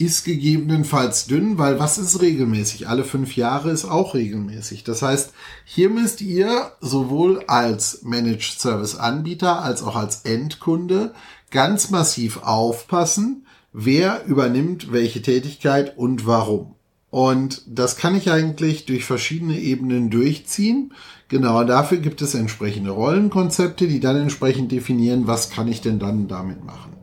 ist 0.00 0.24
gegebenenfalls 0.24 1.26
dünn, 1.26 1.58
weil 1.58 1.78
was 1.78 1.98
ist 1.98 2.22
regelmäßig? 2.22 2.88
Alle 2.88 3.04
fünf 3.04 3.36
Jahre 3.36 3.70
ist 3.70 3.84
auch 3.84 4.14
regelmäßig. 4.14 4.82
Das 4.82 5.02
heißt, 5.02 5.34
hier 5.66 5.90
müsst 5.90 6.22
ihr 6.22 6.72
sowohl 6.80 7.44
als 7.46 8.00
Managed 8.02 8.58
Service 8.58 8.96
Anbieter 8.96 9.62
als 9.62 9.82
auch 9.82 9.96
als 9.96 10.22
Endkunde 10.22 11.12
ganz 11.50 11.90
massiv 11.90 12.42
aufpassen, 12.44 13.46
wer 13.74 14.24
übernimmt 14.24 14.90
welche 14.90 15.20
Tätigkeit 15.20 15.98
und 15.98 16.26
warum. 16.26 16.76
Und 17.10 17.62
das 17.66 17.96
kann 17.96 18.14
ich 18.14 18.30
eigentlich 18.30 18.86
durch 18.86 19.04
verschiedene 19.04 19.58
Ebenen 19.58 20.08
durchziehen. 20.08 20.94
Genau 21.30 21.62
dafür 21.62 21.98
gibt 21.98 22.22
es 22.22 22.34
entsprechende 22.34 22.90
Rollenkonzepte, 22.90 23.86
die 23.86 24.00
dann 24.00 24.16
entsprechend 24.16 24.72
definieren, 24.72 25.28
was 25.28 25.48
kann 25.48 25.68
ich 25.68 25.80
denn 25.80 26.00
dann 26.00 26.26
damit 26.26 26.64
machen. 26.64 26.94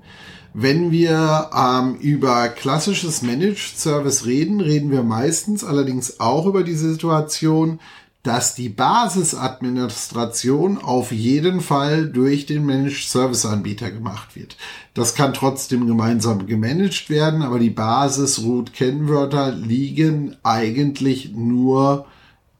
Wenn 0.54 0.92
wir 0.92 1.50
ähm, 1.56 1.96
über 1.96 2.50
klassisches 2.50 3.22
Managed 3.22 3.80
Service 3.80 4.26
reden, 4.26 4.60
reden 4.60 4.92
wir 4.92 5.04
meistens 5.04 5.64
allerdings 5.64 6.20
auch 6.20 6.46
über 6.46 6.64
die 6.64 6.76
Situation, 6.76 7.80
dass 8.22 8.54
die 8.54 8.68
Basisadministration 8.68 10.78
auf 10.78 11.14
jeden 11.14 11.62
Fall 11.62 12.10
durch 12.10 12.46
den 12.46 12.66
Managed 12.66 13.08
Service 13.08 13.46
Anbieter 13.46 13.92
gemacht 13.92 14.36
wird. 14.36 14.58
Das 14.94 15.16
kann 15.16 15.34
trotzdem 15.34 15.88
gemeinsam 15.88 16.48
gemanagt 16.48 17.10
werden, 17.10 17.44
aber 17.44 17.60
die 17.60 17.70
Basis-Root-Kennwörter 17.70 19.52
liegen 19.52 20.36
eigentlich 20.44 21.32
nur 21.34 22.08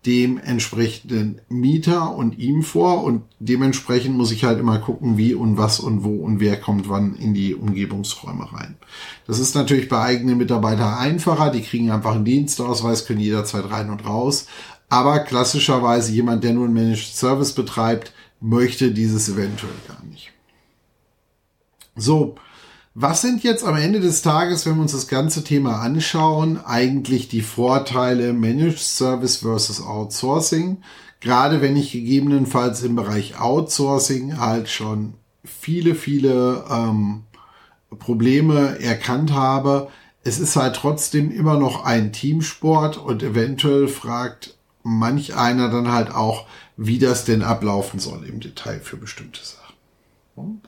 dem 0.08 0.38
entsprechenden 0.38 1.42
Mieter 1.50 2.16
und 2.16 2.40
ihm 2.40 2.64
vor 2.64 3.04
und 3.04 3.24
dementsprechend 3.40 4.18
muss 4.18 4.32
ich 4.32 4.46
halt 4.46 4.58
immer 4.58 4.80
gucken, 4.80 5.18
wie 5.18 5.34
und 5.34 5.58
was 5.58 5.82
und 5.82 6.06
wo 6.06 6.16
und 6.16 6.40
wer 6.40 6.58
kommt 6.60 6.88
wann 6.88 7.16
in 7.16 7.34
die 7.34 7.54
Umgebungsräume 7.54 8.52
rein. 8.54 8.78
Das 9.28 9.38
ist 9.38 9.54
natürlich 9.54 9.90
bei 9.90 10.02
eigenen 10.02 10.38
Mitarbeitern 10.38 10.94
einfacher, 10.94 11.52
die 11.52 11.62
kriegen 11.62 11.92
einfach 11.92 12.16
einen 12.16 12.24
Dienstausweis, 12.24 13.06
können 13.06 13.20
jederzeit 13.20 13.70
rein 13.70 13.90
und 13.90 14.06
raus, 14.06 14.48
aber 14.88 15.20
klassischerweise 15.20 16.14
jemand, 16.14 16.46
der 16.46 16.54
nur 16.54 16.66
einen 16.66 16.74
Managed 16.74 17.14
Service 17.14 17.52
betreibt, 17.52 18.14
möchte 18.40 18.92
dieses 18.92 19.28
eventuell 19.28 19.74
gar 19.90 20.04
nicht. 20.06 20.32
So, 21.98 22.36
was 23.00 23.22
sind 23.22 23.44
jetzt 23.44 23.64
am 23.64 23.76
Ende 23.76 24.00
des 24.00 24.24
Tages, 24.24 24.66
wenn 24.66 24.78
wir 24.78 24.82
uns 24.82 24.94
das 24.94 25.08
ganze 25.08 25.44
Thema 25.44 25.82
anschauen, 25.82 26.60
eigentlich 26.66 27.28
die 27.28 27.44
Vorteile 27.44 28.34
Managed 28.34 28.80
Service 28.80 29.38
versus 29.38 29.84
Outsourcing? 29.84 30.82
Gerade 31.20 31.62
wenn 31.62 31.78
ich 31.78 31.92
gegebenenfalls 31.92 32.82
im 32.82 32.96
Bereich 32.96 33.40
Outsourcing 33.40 34.40
halt 34.40 34.68
schon 34.68 35.14
viele, 35.46 35.94
viele 35.94 36.66
ähm, 36.72 37.26
Probleme 38.00 38.80
erkannt 38.80 39.32
habe. 39.32 39.90
Es 40.24 40.40
ist 40.40 40.56
halt 40.56 40.76
trotzdem 40.76 41.30
immer 41.30 41.60
noch 41.60 41.86
ein 41.86 42.12
Teamsport 42.12 42.98
und 42.98 43.22
eventuell 43.22 43.90
fragt 43.90 44.58
manch 44.82 45.36
einer 45.36 45.70
dann 45.70 45.92
halt 45.92 46.10
auch, 46.10 46.48
wie 46.78 46.98
das 46.98 47.26
denn 47.26 47.44
ablaufen 47.44 48.00
soll 48.00 48.26
im 48.26 48.40
Detail 48.40 48.80
für 48.80 48.98
bestimmte 48.98 49.42
Sachen. 49.44 49.68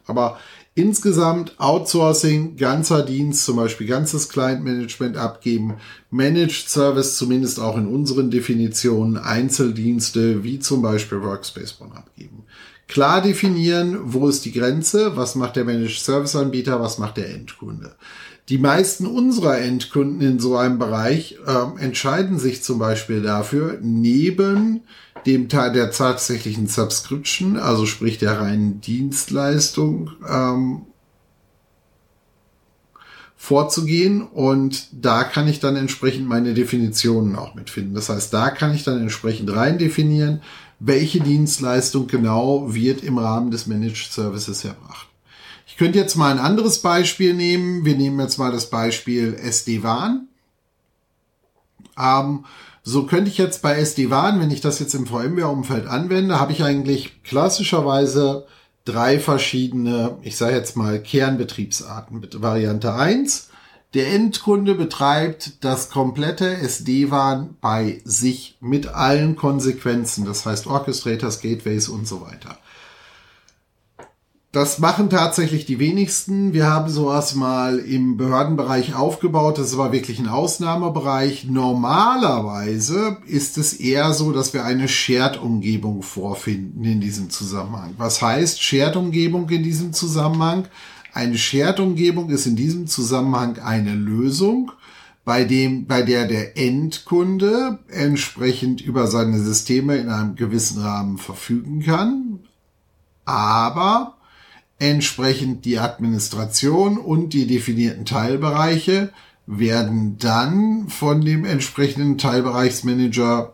Aber 0.05 0.39
insgesamt 0.79 1.59
Outsourcing, 1.59 2.55
ganzer 2.55 3.03
Dienst, 3.03 3.45
zum 3.45 3.57
Beispiel 3.57 3.87
ganzes 3.87 4.29
Client 4.29 4.63
Management 4.63 5.17
abgeben, 5.17 5.75
Managed 6.09 6.69
Service 6.69 7.17
zumindest 7.17 7.59
auch 7.59 7.77
in 7.77 7.87
unseren 7.87 8.31
Definitionen, 8.31 9.17
Einzeldienste 9.17 10.43
wie 10.43 10.59
zum 10.59 10.81
Beispiel 10.81 11.21
Workspace 11.21 11.81
One 11.81 11.95
abgeben. 11.95 12.43
Klar 12.87 13.21
definieren, 13.21 13.99
wo 14.05 14.27
ist 14.27 14.45
die 14.45 14.51
Grenze, 14.51 15.15
was 15.15 15.35
macht 15.35 15.55
der 15.55 15.65
Managed 15.65 15.99
Service 15.99 16.35
Anbieter, 16.35 16.81
was 16.81 16.97
macht 16.97 17.17
der 17.17 17.29
Endkunde. 17.29 17.95
Die 18.49 18.57
meisten 18.57 19.05
unserer 19.05 19.59
Endkunden 19.59 20.21
in 20.21 20.39
so 20.39 20.57
einem 20.57 20.79
Bereich 20.79 21.37
äh, 21.45 21.83
entscheiden 21.83 22.39
sich 22.39 22.63
zum 22.63 22.79
Beispiel 22.79 23.21
dafür, 23.21 23.77
neben 23.79 24.81
dem 25.25 25.49
Teil 25.49 25.73
der 25.73 25.91
tatsächlichen 25.91 26.67
Subscription, 26.67 27.57
also 27.57 27.85
sprich 27.85 28.17
der 28.17 28.39
reinen 28.39 28.81
Dienstleistung, 28.81 30.11
ähm, 30.27 30.81
vorzugehen 33.35 34.21
und 34.21 34.87
da 34.91 35.23
kann 35.23 35.47
ich 35.47 35.61
dann 35.61 35.77
entsprechend 35.77 36.27
meine 36.27 36.53
Definitionen 36.53 37.37
auch 37.37 37.55
mitfinden. 37.55 37.95
Das 37.95 38.09
heißt, 38.09 38.33
da 38.33 38.49
kann 38.49 38.75
ich 38.75 38.83
dann 38.83 38.99
entsprechend 38.99 39.55
rein 39.55 39.77
definieren, 39.77 40.41
welche 40.79 41.21
Dienstleistung 41.21 42.07
genau 42.07 42.73
wird 42.73 43.01
im 43.01 43.17
Rahmen 43.17 43.49
des 43.49 43.65
Managed 43.65 44.11
Services 44.11 44.65
erbracht. 44.65 45.07
Ich 45.67 45.77
könnte 45.77 45.99
jetzt 45.99 46.15
mal 46.15 46.31
ein 46.31 46.39
anderes 46.39 46.79
Beispiel 46.79 47.33
nehmen. 47.33 47.85
Wir 47.85 47.95
nehmen 47.95 48.19
jetzt 48.19 48.37
mal 48.37 48.51
das 48.51 48.69
Beispiel 48.69 49.33
SD-WAN. 49.35 50.27
Ähm, 51.97 52.45
so 52.89 53.05
könnte 53.05 53.29
ich 53.29 53.37
jetzt 53.37 53.61
bei 53.61 53.75
SD-WAN, 53.75 54.39
wenn 54.39 54.49
ich 54.49 54.61
das 54.61 54.79
jetzt 54.79 54.95
im 54.95 55.05
VMware-Umfeld 55.05 55.85
anwende, 55.85 56.39
habe 56.39 56.53
ich 56.53 56.63
eigentlich 56.63 57.21
klassischerweise 57.23 58.47
drei 58.83 59.19
verschiedene, 59.19 60.17
ich 60.23 60.37
sage 60.37 60.55
jetzt 60.55 60.75
mal 60.75 60.99
Kernbetriebsarten. 60.99 62.27
Variante 62.37 62.93
1, 62.93 63.49
der 63.93 64.11
Endkunde 64.11 64.73
betreibt 64.73 65.63
das 65.63 65.91
komplette 65.91 66.57
SD-WAN 66.57 67.57
bei 67.61 68.01
sich 68.05 68.57
mit 68.59 68.87
allen 68.87 69.35
Konsequenzen, 69.35 70.25
das 70.25 70.45
heißt 70.47 70.65
Orchestrators, 70.65 71.41
Gateways 71.41 71.89
und 71.89 72.07
so 72.07 72.21
weiter. 72.21 72.57
Das 74.51 74.79
machen 74.79 75.11
tatsächlich 75.11 75.67
die 75.67 75.77
wenigsten. 75.77 76.53
Wir 76.53 76.65
haben 76.65 76.89
sowas 76.89 77.35
mal 77.35 77.77
im 77.77 78.17
Behördenbereich 78.17 78.95
aufgebaut. 78.95 79.59
Das 79.59 79.75
aber 79.75 79.91
wirklich 79.91 80.17
ein 80.17 80.27
Ausnahmebereich. 80.27 81.45
Normalerweise 81.45 83.17
ist 83.27 83.59
es 83.59 83.73
eher 83.73 84.11
so, 84.13 84.31
dass 84.31 84.55
wir 84.55 84.65
eine 84.65 84.87
Shared-Umgebung 84.87 86.01
vorfinden 86.01 86.83
in 86.83 86.99
diesem 86.99 87.29
Zusammenhang. 87.29 87.93
Was 87.97 88.23
heißt 88.23 88.63
Shared-Umgebung 88.63 89.47
in 89.49 89.61
diesem 89.61 89.93
Zusammenhang? 89.93 90.67
Eine 91.13 91.37
Shared-Umgebung 91.37 92.31
ist 92.31 92.47
in 92.47 92.55
diesem 92.55 92.87
Zusammenhang 92.87 93.59
eine 93.59 93.93
Lösung, 93.93 94.71
bei 95.25 95.43
dem, 95.43 95.85
bei 95.85 96.01
der 96.01 96.27
der 96.27 96.57
Endkunde 96.57 97.77
entsprechend 97.87 98.81
über 98.81 99.05
seine 99.05 99.39
Systeme 99.39 99.97
in 99.97 100.09
einem 100.09 100.35
gewissen 100.35 100.81
Rahmen 100.81 101.19
verfügen 101.19 101.83
kann. 101.83 102.39
Aber 103.25 104.15
Entsprechend 104.79 105.65
die 105.65 105.77
Administration 105.77 106.97
und 106.97 107.33
die 107.33 107.45
definierten 107.45 108.05
Teilbereiche 108.05 109.11
werden 109.45 110.17
dann 110.17 110.89
von 110.89 111.21
dem 111.21 111.43
entsprechenden 111.43 112.17
Teilbereichsmanager 112.17 113.53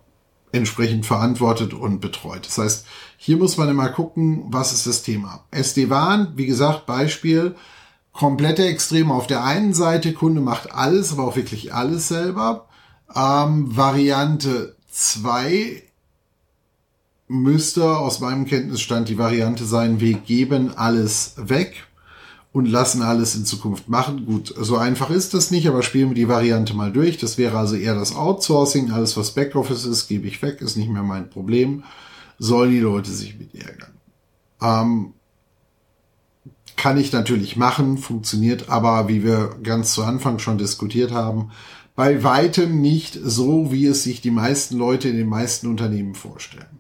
entsprechend 0.52 1.06
verantwortet 1.06 1.74
und 1.74 2.00
betreut. 2.00 2.46
Das 2.46 2.58
heißt, 2.58 2.86
hier 3.18 3.38
muss 3.38 3.58
man 3.58 3.70
immer 3.70 3.90
gucken, 3.90 4.46
was 4.48 4.72
ist 4.72 4.88
das 4.88 5.04
Thema. 5.04 5.46
SD-WAN, 5.52 6.34
wie 6.36 6.46
gesagt, 6.46 6.86
Beispiel, 6.86 7.56
komplette 8.12 8.66
Extreme 8.66 9.14
auf 9.14 9.28
der 9.28 9.44
einen 9.44 9.74
Seite, 9.74 10.14
Kunde 10.14 10.42
macht 10.42 10.72
alles, 10.72 11.12
aber 11.12 11.26
auch 11.26 11.36
wirklich 11.36 11.74
alles 11.74 12.08
selber. 12.08 12.68
Ähm, 13.14 13.76
Variante 13.76 14.76
2 14.92 15.84
müsste 17.28 17.98
aus 17.98 18.20
meinem 18.20 18.46
Kenntnisstand 18.46 19.10
die 19.10 19.18
Variante 19.18 19.66
sein, 19.66 20.00
wir 20.00 20.14
geben 20.14 20.72
alles 20.76 21.34
weg 21.38 21.86
und 22.52 22.68
lassen 22.68 23.02
alles 23.02 23.36
in 23.36 23.46
Zukunft 23.46 23.90
machen. 23.90 24.26
Gut, 24.26 24.54
so 24.58 24.78
einfach 24.78 25.10
ist 25.10 25.34
das 25.34 25.52
nicht, 25.52 25.68
aber 25.68 25.84
spielen 25.84 26.10
wir 26.10 26.16
die 26.16 26.30
Variante 26.30 26.74
mal 26.74 26.92
durch. 26.92 27.18
Das 27.18 27.38
wäre 27.38 27.58
also 27.58 27.76
eher 27.76 27.96
das 27.96 28.16
Outsourcing. 28.16 28.92
Alles, 28.92 29.18
was 29.18 29.32
Backoffice 29.32 29.86
ist, 29.86 30.08
gebe 30.08 30.28
ich 30.28 30.42
weg, 30.42 30.62
ist 30.62 30.78
nicht 30.78 30.90
mehr 30.90 31.04
mein 31.04 31.30
Problem. 31.30 31.84
Sollen 32.40 32.72
die 32.72 32.80
Leute 32.80 33.12
sich 33.12 33.38
mit 33.38 33.54
ärgern. 33.56 33.92
Ähm, 34.62 35.14
kann 36.78 36.98
ich 36.98 37.12
natürlich 37.12 37.58
machen, 37.58 37.98
funktioniert 37.98 38.70
aber, 38.70 39.08
wie 39.08 39.24
wir 39.24 39.56
ganz 39.64 39.94
zu 39.94 40.04
Anfang 40.04 40.40
schon 40.40 40.58
diskutiert 40.58 41.12
haben, 41.12 41.52
bei 41.96 42.24
weitem 42.24 42.82
nicht 42.82 43.18
so, 43.22 43.72
wie 43.72 43.86
es 43.88 44.04
sich 44.04 44.22
die 44.22 44.32
meisten 44.32 44.78
Leute 44.78 45.10
in 45.10 45.18
den 45.18 45.30
meisten 45.30 45.68
Unternehmen 45.68 46.14
vorstellen. 46.14 46.80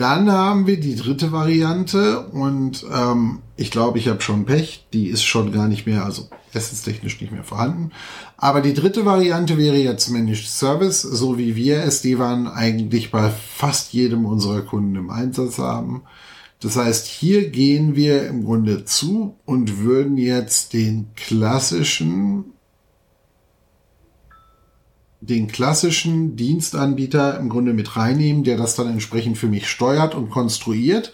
Dann 0.00 0.32
haben 0.32 0.66
wir 0.66 0.80
die 0.80 0.96
dritte 0.96 1.30
Variante 1.30 2.20
und 2.28 2.86
ähm, 2.90 3.40
ich 3.58 3.70
glaube, 3.70 3.98
ich 3.98 4.08
habe 4.08 4.22
schon 4.22 4.46
Pech. 4.46 4.86
Die 4.94 5.08
ist 5.08 5.22
schon 5.22 5.52
gar 5.52 5.68
nicht 5.68 5.84
mehr, 5.84 6.06
also 6.06 6.30
essenstechnisch 6.54 7.20
nicht 7.20 7.32
mehr 7.32 7.44
vorhanden. 7.44 7.90
Aber 8.38 8.62
die 8.62 8.72
dritte 8.72 9.04
Variante 9.04 9.58
wäre 9.58 9.76
jetzt 9.76 10.08
Managed 10.08 10.48
Service, 10.48 11.02
so 11.02 11.36
wie 11.36 11.54
wir 11.54 11.82
SD-WAN 11.82 12.48
eigentlich 12.48 13.10
bei 13.10 13.28
fast 13.28 13.92
jedem 13.92 14.24
unserer 14.24 14.62
Kunden 14.62 14.96
im 14.96 15.10
Einsatz 15.10 15.58
haben. 15.58 16.00
Das 16.60 16.76
heißt, 16.76 17.06
hier 17.06 17.50
gehen 17.50 17.94
wir 17.94 18.26
im 18.26 18.46
Grunde 18.46 18.86
zu 18.86 19.36
und 19.44 19.80
würden 19.80 20.16
jetzt 20.16 20.72
den 20.72 21.08
klassischen 21.14 22.54
den 25.20 25.48
klassischen 25.48 26.36
Dienstanbieter 26.36 27.38
im 27.38 27.48
Grunde 27.48 27.72
mit 27.72 27.96
reinnehmen, 27.96 28.44
der 28.44 28.56
das 28.56 28.74
dann 28.74 28.88
entsprechend 28.88 29.38
für 29.38 29.48
mich 29.48 29.68
steuert 29.68 30.14
und 30.14 30.30
konstruiert 30.30 31.12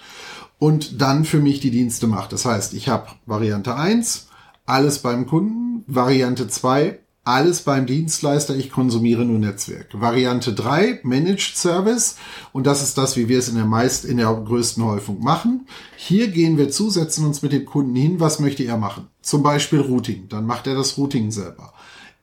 und 0.58 1.00
dann 1.00 1.24
für 1.24 1.40
mich 1.40 1.60
die 1.60 1.70
Dienste 1.70 2.06
macht. 2.06 2.32
Das 2.32 2.44
heißt, 2.44 2.74
ich 2.74 2.88
habe 2.88 3.08
Variante 3.26 3.74
1, 3.74 4.28
alles 4.64 5.00
beim 5.00 5.26
Kunden, 5.26 5.84
Variante 5.86 6.48
2, 6.48 6.98
alles 7.26 7.62
beim 7.62 7.86
Dienstleister, 7.86 8.54
ich 8.54 8.70
konsumiere 8.70 9.24
nur 9.24 9.40
Netzwerk. 9.40 9.88
Variante 10.00 10.52
3, 10.52 11.00
Managed 11.02 11.56
Service. 11.56 12.16
Und 12.52 12.68
das 12.68 12.84
ist 12.84 12.96
das, 12.98 13.16
wie 13.16 13.28
wir 13.28 13.40
es 13.40 13.48
in 13.48 13.56
der 13.56 13.64
meist, 13.64 14.04
in 14.04 14.18
der 14.18 14.32
größten 14.32 14.84
Häufung 14.84 15.20
machen. 15.20 15.66
Hier 15.96 16.28
gehen 16.28 16.56
wir 16.56 16.70
zu, 16.70 16.88
setzen 16.88 17.26
uns 17.26 17.42
mit 17.42 17.50
dem 17.50 17.64
Kunden 17.64 17.96
hin, 17.96 18.20
was 18.20 18.38
möchte 18.38 18.62
er 18.62 18.76
machen? 18.76 19.08
Zum 19.22 19.42
Beispiel 19.42 19.80
Routing. 19.80 20.28
Dann 20.28 20.46
macht 20.46 20.68
er 20.68 20.76
das 20.76 20.96
Routing 20.96 21.32
selber. 21.32 21.72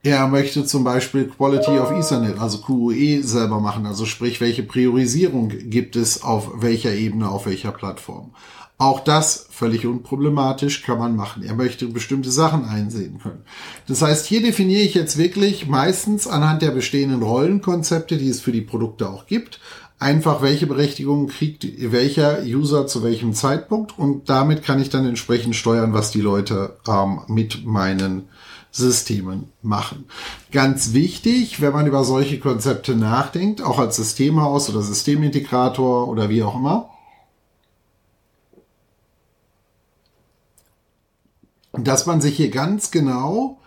Er 0.06 0.28
möchte 0.28 0.66
zum 0.66 0.84
Beispiel 0.84 1.30
Quality 1.30 1.80
of 1.80 1.92
Ethernet, 1.92 2.38
also 2.38 2.58
QoE 2.58 3.24
selber 3.24 3.62
machen, 3.62 3.86
also 3.86 4.06
sprich, 4.06 4.42
welche 4.42 4.62
Priorisierung 4.62 5.48
gibt 5.48 5.96
es 5.96 6.24
auf 6.24 6.62
welcher 6.62 6.94
Ebene, 6.94 7.30
auf 7.30 7.46
welcher 7.46 7.72
Plattform. 7.72 8.32
Auch 8.78 9.00
das 9.00 9.48
völlig 9.50 9.86
unproblematisch 9.86 10.82
kann 10.82 11.00
man 11.00 11.16
machen. 11.16 11.42
Er 11.44 11.56
möchte 11.56 11.88
bestimmte 11.88 12.32
Sachen 12.32 12.66
einsehen 12.66 13.20
können. 13.20 13.44
Das 13.88 14.02
heißt, 14.02 14.26
hier 14.26 14.42
definiere 14.42 14.82
ich 14.82 14.94
jetzt 14.94 15.18
wirklich 15.18 15.68
meistens 15.68 16.28
anhand 16.28 16.62
der 16.64 16.72
bestehenden 16.72 17.24
Rollenkonzepte, 17.24 18.18
die 18.18 18.28
es 18.28 18.42
für 18.42 18.52
die 18.52 18.60
Produkte 18.60 19.08
auch 19.08 19.26
gibt, 19.26 19.62
einfach 20.00 20.42
welche 20.42 20.68
Berechtigung 20.68 21.28
kriegt 21.28 21.66
welcher 21.94 22.44
User 22.44 22.88
zu 22.88 23.04
welchem 23.04 23.34
Zeitpunkt 23.34 23.98
und 23.98 24.30
damit 24.30 24.64
kann 24.64 24.82
ich 24.82 24.90
dann 24.90 25.06
entsprechend 25.06 25.56
steuern, 25.56 25.94
was 25.94 26.12
die 26.12 26.20
Leute 26.20 26.76
ähm, 26.86 27.22
mit 27.30 27.66
meinen 27.66 28.28
Systemen 28.74 29.50
machen. 29.62 30.06
Ganz 30.52 30.94
wichtig, 30.94 31.62
wenn 31.62 31.74
man 31.74 31.86
über 31.86 32.04
solche 32.04 32.40
Konzepte 32.40 32.96
nachdenkt, 32.96 33.62
auch 33.62 33.78
als 33.78 33.96
Systemhaus 33.98 34.70
oder 34.70 34.82
Systemintegrator 34.82 36.08
oder 36.08 36.30
wie 36.30 36.42
auch 36.42 36.56
immer, 36.56 36.90
dass 41.74 42.08
man 42.08 42.20
sich 42.20 42.36
hier 42.36 42.50
ganz 42.50 42.90
genau 42.92 43.60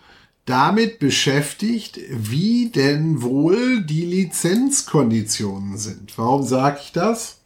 damit 0.45 0.99
beschäftigt, 0.99 1.99
wie 2.09 2.69
denn 2.69 3.21
wohl 3.21 3.83
die 3.83 4.05
Lizenzkonditionen 4.05 5.77
sind. 5.77 6.17
Warum 6.17 6.43
sage 6.43 6.79
ich 6.83 6.91
das? 6.91 7.37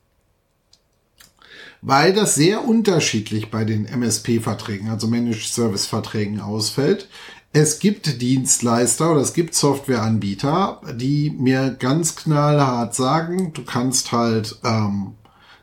Weil 1.84 2.14
das 2.14 2.36
sehr 2.36 2.64
unterschiedlich 2.64 3.50
bei 3.50 3.66
den 3.66 3.86
MSP-Verträgen, 3.86 4.90
also 4.90 5.08
Managed 5.08 5.48
Service-Verträgen 5.48 6.40
ausfällt. 6.40 7.08
Es 7.54 7.80
gibt 7.80 8.22
Dienstleister 8.22 9.12
oder 9.12 9.20
es 9.20 9.34
gibt 9.34 9.56
Softwareanbieter, 9.56 10.80
die 10.96 11.32
mir 11.32 11.76
ganz 11.78 12.16
knallhart 12.16 12.96
sagen, 12.96 13.52
du 13.54 13.66
kannst 13.66 14.14
halt 14.14 14.58
ähm, 14.64 15.16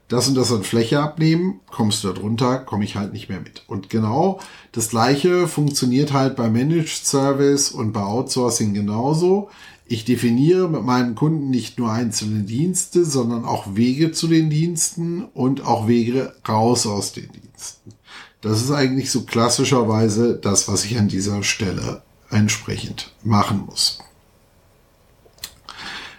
das 0.08 0.28
und 0.28 0.34
das 0.34 0.52
an 0.52 0.64
Fläche 0.64 1.00
abnehmen, 1.00 1.60
kommst 1.70 2.04
du 2.04 2.08
da 2.08 2.14
drunter, 2.14 2.58
komme 2.58 2.84
ich 2.84 2.96
halt 2.96 3.14
nicht 3.14 3.30
mehr 3.30 3.40
mit. 3.40 3.64
Und 3.68 3.88
genau 3.88 4.38
das 4.72 4.90
gleiche 4.90 5.48
funktioniert 5.48 6.12
halt 6.12 6.36
bei 6.36 6.50
Managed 6.50 7.06
Service 7.06 7.70
und 7.70 7.92
bei 7.92 8.02
Outsourcing 8.02 8.74
genauso. 8.74 9.48
Ich 9.86 10.04
definiere 10.04 10.68
mit 10.68 10.82
meinem 10.82 11.14
Kunden 11.14 11.48
nicht 11.48 11.78
nur 11.78 11.90
einzelne 11.90 12.42
Dienste, 12.42 13.06
sondern 13.06 13.46
auch 13.46 13.76
Wege 13.76 14.12
zu 14.12 14.28
den 14.28 14.50
Diensten 14.50 15.24
und 15.24 15.64
auch 15.64 15.88
Wege 15.88 16.34
raus 16.46 16.86
aus 16.86 17.12
den 17.12 17.30
Diensten. 17.32 17.92
Das 18.40 18.62
ist 18.62 18.70
eigentlich 18.70 19.10
so 19.10 19.22
klassischerweise 19.22 20.36
das, 20.36 20.68
was 20.68 20.84
ich 20.84 20.98
an 20.98 21.08
dieser 21.08 21.42
Stelle 21.42 22.02
entsprechend 22.30 23.12
machen 23.22 23.64
muss. 23.66 23.98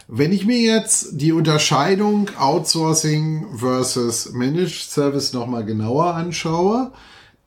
Wenn 0.07 0.33
ich 0.33 0.45
mir 0.45 0.59
jetzt 0.59 1.21
die 1.21 1.31
Unterscheidung 1.31 2.29
Outsourcing 2.37 3.57
versus 3.57 4.31
Managed 4.33 4.89
Service 4.89 5.33
nochmal 5.33 5.63
genauer 5.63 6.15
anschaue, 6.15 6.91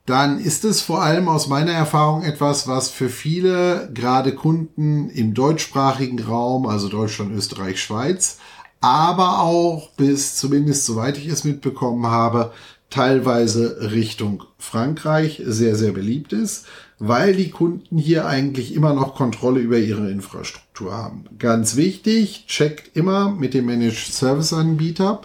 dann 0.05 0.39
ist 0.39 0.65
es 0.65 0.81
vor 0.81 1.01
allem 1.01 1.27
aus 1.27 1.47
meiner 1.47 1.73
Erfahrung 1.73 2.23
etwas, 2.23 2.67
was 2.67 2.89
für 2.89 3.09
viele 3.09 3.89
gerade 3.93 4.33
Kunden 4.33 5.09
im 5.09 5.33
deutschsprachigen 5.33 6.21
Raum, 6.21 6.65
also 6.65 6.89
Deutschland, 6.89 7.31
Österreich, 7.31 7.81
Schweiz, 7.81 8.37
aber 8.81 9.39
auch 9.39 9.91
bis 9.91 10.35
zumindest 10.35 10.85
soweit 10.85 11.17
ich 11.17 11.27
es 11.27 11.45
mitbekommen 11.45 12.07
habe, 12.07 12.51
teilweise 12.93 13.91
Richtung 13.91 14.43
Frankreich 14.59 15.41
sehr, 15.43 15.75
sehr 15.75 15.93
beliebt 15.93 16.31
ist, 16.31 16.67
weil 16.99 17.35
die 17.35 17.49
Kunden 17.49 17.97
hier 17.97 18.27
eigentlich 18.27 18.75
immer 18.75 18.93
noch 18.93 19.15
Kontrolle 19.15 19.61
über 19.61 19.79
ihre 19.79 20.11
Infrastruktur 20.11 20.93
haben. 20.93 21.25
Ganz 21.39 21.75
wichtig, 21.75 22.45
checkt 22.45 22.95
immer 22.95 23.31
mit 23.31 23.55
dem 23.55 23.65
Managed 23.65 24.13
Service 24.13 24.53
Anbieter, 24.53 25.21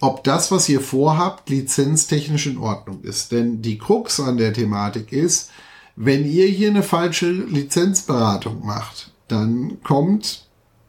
ob 0.00 0.24
das, 0.24 0.50
was 0.50 0.68
ihr 0.68 0.80
vorhabt, 0.80 1.48
lizenztechnisch 1.48 2.48
in 2.48 2.58
Ordnung 2.58 3.02
ist. 3.02 3.30
Denn 3.30 3.62
die 3.62 3.78
Krux 3.78 4.18
an 4.18 4.36
der 4.36 4.52
Thematik 4.52 5.12
ist, 5.12 5.52
wenn 5.94 6.28
ihr 6.28 6.46
hier 6.46 6.70
eine 6.70 6.82
falsche 6.82 7.30
Lizenzberatung 7.30 8.66
macht, 8.66 9.12
dann 9.28 9.80
kommt 9.84 10.48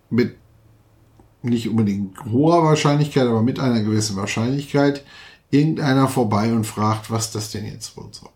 mit 0.10 0.36
nicht 1.43 1.69
unbedingt 1.69 2.26
hoher 2.26 2.63
Wahrscheinlichkeit, 2.63 3.28
aber 3.28 3.43
mit 3.43 3.60
einer 3.60 3.84
gewissen 3.84 4.15
Wahrscheinlichkeit 4.15 5.04
irgendeiner 5.54 6.08
vorbei 6.08 6.52
und 6.52 6.66
fragt, 6.66 7.12
was 7.12 7.32
das 7.32 7.52
denn 7.52 7.66
jetzt 7.66 7.96
wohl 7.96 8.10
soll. 8.12 8.30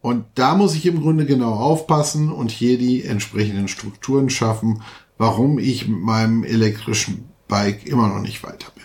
Und 0.00 0.24
da 0.34 0.56
muss 0.56 0.74
ich 0.74 0.84
im 0.86 1.00
Grunde 1.00 1.26
genau 1.26 1.54
aufpassen 1.54 2.32
und 2.32 2.50
hier 2.50 2.76
die 2.76 3.04
entsprechenden 3.04 3.68
Strukturen 3.68 4.28
schaffen, 4.30 4.82
warum 5.16 5.60
ich 5.60 5.86
mit 5.86 6.00
meinem 6.00 6.42
elektrischen 6.42 7.28
Bike 7.46 7.86
immer 7.86 8.08
noch 8.08 8.20
nicht 8.20 8.42
weiter 8.42 8.72
bin. 8.74 8.82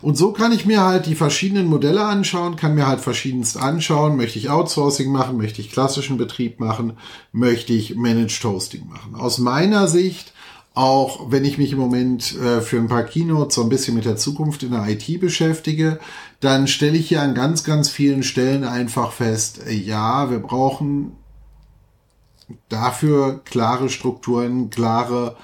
Und 0.00 0.16
so 0.16 0.32
kann 0.32 0.52
ich 0.52 0.64
mir 0.64 0.82
halt 0.82 1.06
die 1.06 1.14
verschiedenen 1.14 1.66
Modelle 1.66 2.04
anschauen, 2.04 2.56
kann 2.56 2.74
mir 2.74 2.86
halt 2.86 3.00
verschiedenst 3.00 3.56
anschauen. 3.56 4.16
Möchte 4.16 4.38
ich 4.38 4.50
Outsourcing 4.50 5.10
machen? 5.10 5.36
Möchte 5.36 5.60
ich 5.60 5.72
klassischen 5.72 6.18
Betrieb 6.18 6.60
machen? 6.60 6.92
Möchte 7.32 7.72
ich 7.72 7.96
Managed 7.96 8.44
Hosting 8.44 8.86
machen? 8.86 9.16
Aus 9.16 9.38
meiner 9.38 9.88
Sicht, 9.88 10.32
auch 10.78 11.32
wenn 11.32 11.44
ich 11.44 11.58
mich 11.58 11.72
im 11.72 11.78
Moment 11.80 12.36
äh, 12.36 12.60
für 12.60 12.76
ein 12.76 12.86
paar 12.86 13.02
Keynotes 13.02 13.56
so 13.56 13.62
ein 13.62 13.68
bisschen 13.68 13.96
mit 13.96 14.04
der 14.04 14.16
Zukunft 14.16 14.62
in 14.62 14.70
der 14.70 14.86
IT 14.86 15.20
beschäftige, 15.20 15.98
dann 16.38 16.68
stelle 16.68 16.96
ich 16.96 17.08
hier 17.08 17.20
an 17.20 17.34
ganz, 17.34 17.64
ganz 17.64 17.88
vielen 17.88 18.22
Stellen 18.22 18.62
einfach 18.62 19.10
fest, 19.10 19.62
ja, 19.68 20.30
wir 20.30 20.38
brauchen 20.38 21.16
dafür 22.68 23.40
klare 23.44 23.90
Strukturen, 23.90 24.70
klare 24.70 25.34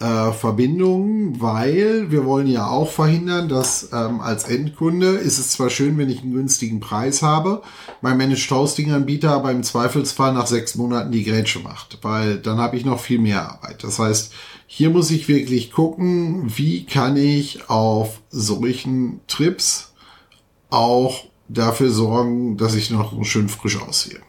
äh, 0.00 0.32
Verbindungen, 0.32 1.38
weil 1.38 2.10
wir 2.10 2.24
wollen 2.24 2.46
ja 2.46 2.68
auch 2.68 2.90
verhindern, 2.90 3.50
dass 3.50 3.90
ähm, 3.92 4.22
als 4.22 4.44
Endkunde 4.44 5.08
ist 5.08 5.38
es 5.38 5.50
zwar 5.50 5.68
schön, 5.68 5.98
wenn 5.98 6.08
ich 6.08 6.22
einen 6.22 6.32
günstigen 6.32 6.80
Preis 6.80 7.20
habe, 7.20 7.60
mein 8.00 8.16
Managed 8.16 8.50
Hosting 8.50 8.92
Anbieter 8.92 9.32
aber 9.32 9.50
im 9.50 9.64
Zweifelsfall 9.64 10.32
nach 10.32 10.46
sechs 10.46 10.76
Monaten 10.76 11.12
die 11.12 11.24
Grätsche 11.24 11.58
macht, 11.58 11.98
weil 12.00 12.38
dann 12.38 12.56
habe 12.56 12.78
ich 12.78 12.86
noch 12.86 13.00
viel 13.00 13.18
mehr 13.18 13.52
Arbeit. 13.52 13.84
Das 13.84 13.98
heißt, 13.98 14.32
hier 14.70 14.90
muss 14.90 15.10
ich 15.10 15.28
wirklich 15.28 15.72
gucken, 15.72 16.56
wie 16.56 16.84
kann 16.84 17.16
ich 17.16 17.70
auf 17.70 18.20
solchen 18.28 19.20
Trips 19.26 19.94
auch 20.68 21.24
dafür 21.48 21.90
sorgen, 21.90 22.58
dass 22.58 22.74
ich 22.74 22.90
noch 22.90 23.24
schön 23.24 23.48
frisch 23.48 23.80
aussehe. 23.80 24.20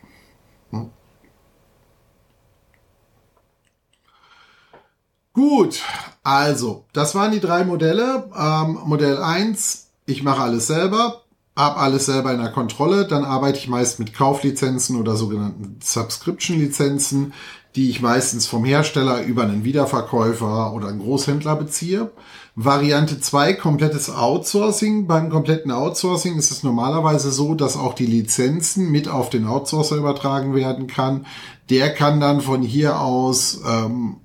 Gut, 5.33 5.83
also, 6.23 6.85
das 6.93 7.15
waren 7.15 7.31
die 7.31 7.41
drei 7.41 7.65
Modelle. 7.65 8.29
Ähm, 8.33 8.79
Modell 8.85 9.17
1, 9.17 9.89
ich 10.05 10.23
mache 10.23 10.41
alles 10.41 10.67
selber, 10.67 11.23
habe 11.55 11.77
alles 11.77 12.05
selber 12.05 12.33
in 12.33 12.39
der 12.39 12.51
Kontrolle. 12.51 13.07
Dann 13.07 13.25
arbeite 13.25 13.59
ich 13.59 13.67
meist 13.67 13.99
mit 13.99 14.13
Kauflizenzen 14.13 14.97
oder 14.97 15.17
sogenannten 15.17 15.79
Subscription-Lizenzen, 15.81 17.33
die 17.79 17.89
ich 17.89 18.01
meistens 18.01 18.45
vom 18.45 18.65
Hersteller 18.65 19.23
über 19.23 19.43
einen 19.43 19.63
Wiederverkäufer 19.63 20.73
oder 20.73 20.89
einen 20.89 20.99
Großhändler 20.99 21.55
beziehe. 21.55 22.11
Variante 22.53 23.21
2, 23.21 23.53
komplettes 23.53 24.09
Outsourcing. 24.09 25.07
Beim 25.07 25.29
kompletten 25.29 25.71
Outsourcing 25.71 26.37
ist 26.37 26.51
es 26.51 26.61
normalerweise 26.61 27.31
so, 27.31 27.55
dass 27.55 27.77
auch 27.77 27.93
die 27.93 28.05
Lizenzen 28.05 28.91
mit 28.91 29.07
auf 29.07 29.29
den 29.29 29.47
Outsourcer 29.47 29.95
übertragen 29.95 30.53
werden 30.53 30.87
kann. 30.87 31.25
Der 31.69 31.93
kann 31.93 32.19
dann 32.19 32.41
von 32.41 32.63
hier 32.63 32.99
aus 32.99 33.61
ähm, 33.65 34.17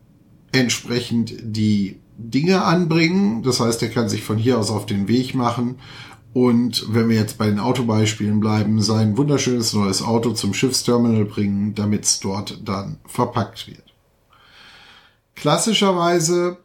entsprechend 0.51 1.35
die 1.40 2.01
Dinge 2.19 2.64
anbringen. 2.64 3.45
Das 3.45 3.61
heißt, 3.61 3.81
er 3.85 3.88
kann 3.88 4.09
sich 4.09 4.25
von 4.25 4.37
hier 4.37 4.59
aus 4.59 4.73
auf 4.73 4.85
den 4.85 5.07
Weg 5.07 5.37
machen 5.37 5.77
und 6.35 6.92
wenn 6.92 7.09
wir 7.09 7.16
jetzt 7.16 7.38
bei 7.38 7.47
den 7.47 7.59
Autobeispielen 7.59 8.40
bleiben, 8.40 8.83
sein 8.83 9.16
wunderschönes 9.16 9.73
neues 9.73 10.03
Auto 10.03 10.33
zum 10.33 10.53
Schiffsterminal 10.53 11.25
bringen, 11.25 11.75
damit 11.75 12.05
es 12.05 12.20
dort 12.20 12.59
dann 12.68 12.99
verpackt 13.07 13.66
wird. 13.66 13.94
Klassischerweise 15.35 16.59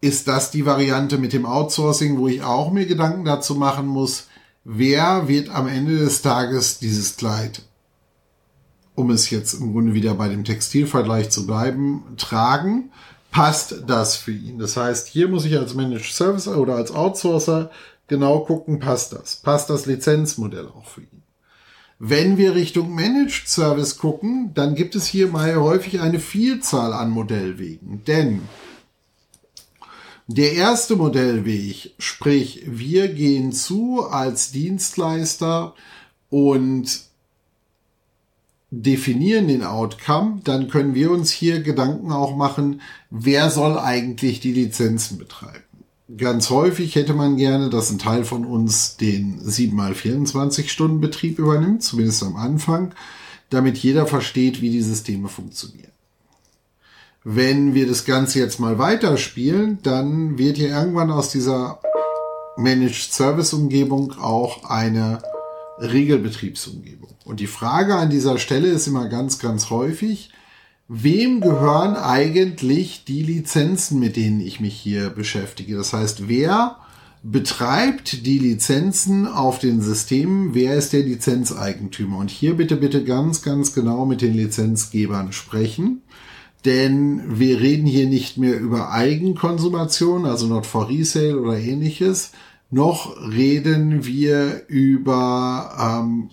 ist 0.00 0.28
das 0.28 0.52
die 0.52 0.66
Variante 0.66 1.18
mit 1.18 1.32
dem 1.32 1.46
Outsourcing, 1.46 2.18
wo 2.18 2.28
ich 2.28 2.42
auch 2.42 2.70
mir 2.70 2.86
Gedanken 2.86 3.24
dazu 3.24 3.56
machen 3.56 3.86
muss, 3.86 4.28
wer 4.62 5.26
wird 5.26 5.48
am 5.48 5.66
Ende 5.66 5.98
des 5.98 6.22
Tages 6.22 6.78
dieses 6.78 7.16
Kleid 7.16 7.62
um 8.94 9.10
es 9.10 9.30
jetzt 9.30 9.54
im 9.54 9.72
Grunde 9.72 9.94
wieder 9.94 10.14
bei 10.14 10.28
dem 10.28 10.44
Textilvergleich 10.44 11.30
zu 11.30 11.46
bleiben, 11.46 12.02
tragen, 12.16 12.90
passt 13.30 13.84
das 13.86 14.16
für 14.16 14.32
ihn. 14.32 14.58
Das 14.58 14.76
heißt, 14.76 15.08
hier 15.08 15.28
muss 15.28 15.44
ich 15.44 15.56
als 15.56 15.74
Managed 15.74 16.12
Service 16.12 16.46
oder 16.46 16.76
als 16.76 16.92
Outsourcer 16.92 17.70
genau 18.12 18.40
gucken, 18.40 18.78
passt 18.78 19.14
das? 19.14 19.36
Passt 19.36 19.70
das 19.70 19.86
Lizenzmodell 19.86 20.68
auch 20.68 20.84
für 20.84 21.00
ihn? 21.00 21.22
Wenn 21.98 22.36
wir 22.36 22.54
Richtung 22.54 22.94
Managed 22.94 23.48
Service 23.48 23.96
gucken, 23.96 24.50
dann 24.52 24.74
gibt 24.74 24.94
es 24.94 25.06
hier 25.06 25.28
mal 25.28 25.56
häufig 25.56 26.00
eine 26.00 26.20
Vielzahl 26.20 26.92
an 26.92 27.08
Modellwegen. 27.08 28.04
Denn 28.04 28.42
der 30.26 30.52
erste 30.52 30.96
Modellweg, 30.96 31.94
sprich, 31.98 32.64
wir 32.66 33.08
gehen 33.08 33.50
zu 33.52 34.04
als 34.04 34.52
Dienstleister 34.52 35.74
und 36.28 37.00
definieren 38.70 39.48
den 39.48 39.64
Outcome, 39.64 40.42
dann 40.44 40.68
können 40.68 40.94
wir 40.94 41.10
uns 41.10 41.30
hier 41.30 41.62
Gedanken 41.62 42.12
auch 42.12 42.36
machen, 42.36 42.82
wer 43.08 43.48
soll 43.48 43.78
eigentlich 43.78 44.40
die 44.40 44.52
Lizenzen 44.52 45.16
betreiben. 45.16 45.71
Ganz 46.16 46.50
häufig 46.50 46.94
hätte 46.94 47.14
man 47.14 47.36
gerne, 47.36 47.70
dass 47.70 47.90
ein 47.90 47.98
Teil 47.98 48.24
von 48.24 48.44
uns 48.44 48.96
den 48.96 49.40
7x24 49.40 50.68
Stunden 50.68 51.00
Betrieb 51.00 51.38
übernimmt, 51.38 51.82
zumindest 51.82 52.22
am 52.22 52.36
Anfang, 52.36 52.94
damit 53.50 53.78
jeder 53.78 54.06
versteht, 54.06 54.60
wie 54.60 54.70
die 54.70 54.82
Systeme 54.82 55.28
funktionieren. 55.28 55.92
Wenn 57.24 57.72
wir 57.74 57.86
das 57.86 58.04
Ganze 58.04 58.40
jetzt 58.40 58.58
mal 58.58 58.78
weiterspielen, 58.78 59.78
dann 59.82 60.38
wird 60.38 60.56
hier 60.56 60.70
irgendwann 60.70 61.10
aus 61.10 61.30
dieser 61.30 61.78
Managed 62.56 63.12
Service 63.12 63.52
Umgebung 63.54 64.18
auch 64.18 64.64
eine 64.64 65.22
Regelbetriebsumgebung. 65.78 67.10
Und 67.24 67.40
die 67.40 67.46
Frage 67.46 67.94
an 67.94 68.10
dieser 68.10 68.38
Stelle 68.38 68.68
ist 68.68 68.86
immer 68.86 69.08
ganz, 69.08 69.38
ganz 69.38 69.70
häufig, 69.70 70.30
wem 70.94 71.40
gehören 71.40 71.96
eigentlich 71.96 73.04
die 73.04 73.22
Lizenzen, 73.22 73.98
mit 73.98 74.16
denen 74.16 74.40
ich 74.40 74.60
mich 74.60 74.74
hier 74.74 75.08
beschäftige? 75.08 75.74
Das 75.74 75.94
heißt, 75.94 76.28
wer 76.28 76.76
betreibt 77.22 78.26
die 78.26 78.38
Lizenzen 78.38 79.26
auf 79.26 79.58
den 79.58 79.80
Systemen? 79.80 80.54
Wer 80.54 80.74
ist 80.74 80.92
der 80.92 81.02
Lizenzeigentümer? 81.02 82.18
Und 82.18 82.30
hier 82.30 82.56
bitte, 82.56 82.76
bitte 82.76 83.04
ganz, 83.04 83.40
ganz 83.42 83.72
genau 83.72 84.04
mit 84.04 84.20
den 84.20 84.34
Lizenzgebern 84.34 85.32
sprechen. 85.32 86.02
Denn 86.66 87.38
wir 87.38 87.60
reden 87.60 87.86
hier 87.86 88.06
nicht 88.06 88.36
mehr 88.36 88.60
über 88.60 88.92
Eigenkonsumation, 88.92 90.26
also 90.26 90.46
not 90.46 90.66
for 90.66 90.90
resale 90.90 91.40
oder 91.40 91.58
ähnliches, 91.58 92.32
noch 92.70 93.16
reden 93.30 94.04
wir 94.04 94.62
über 94.68 96.02
ähm, 96.04 96.30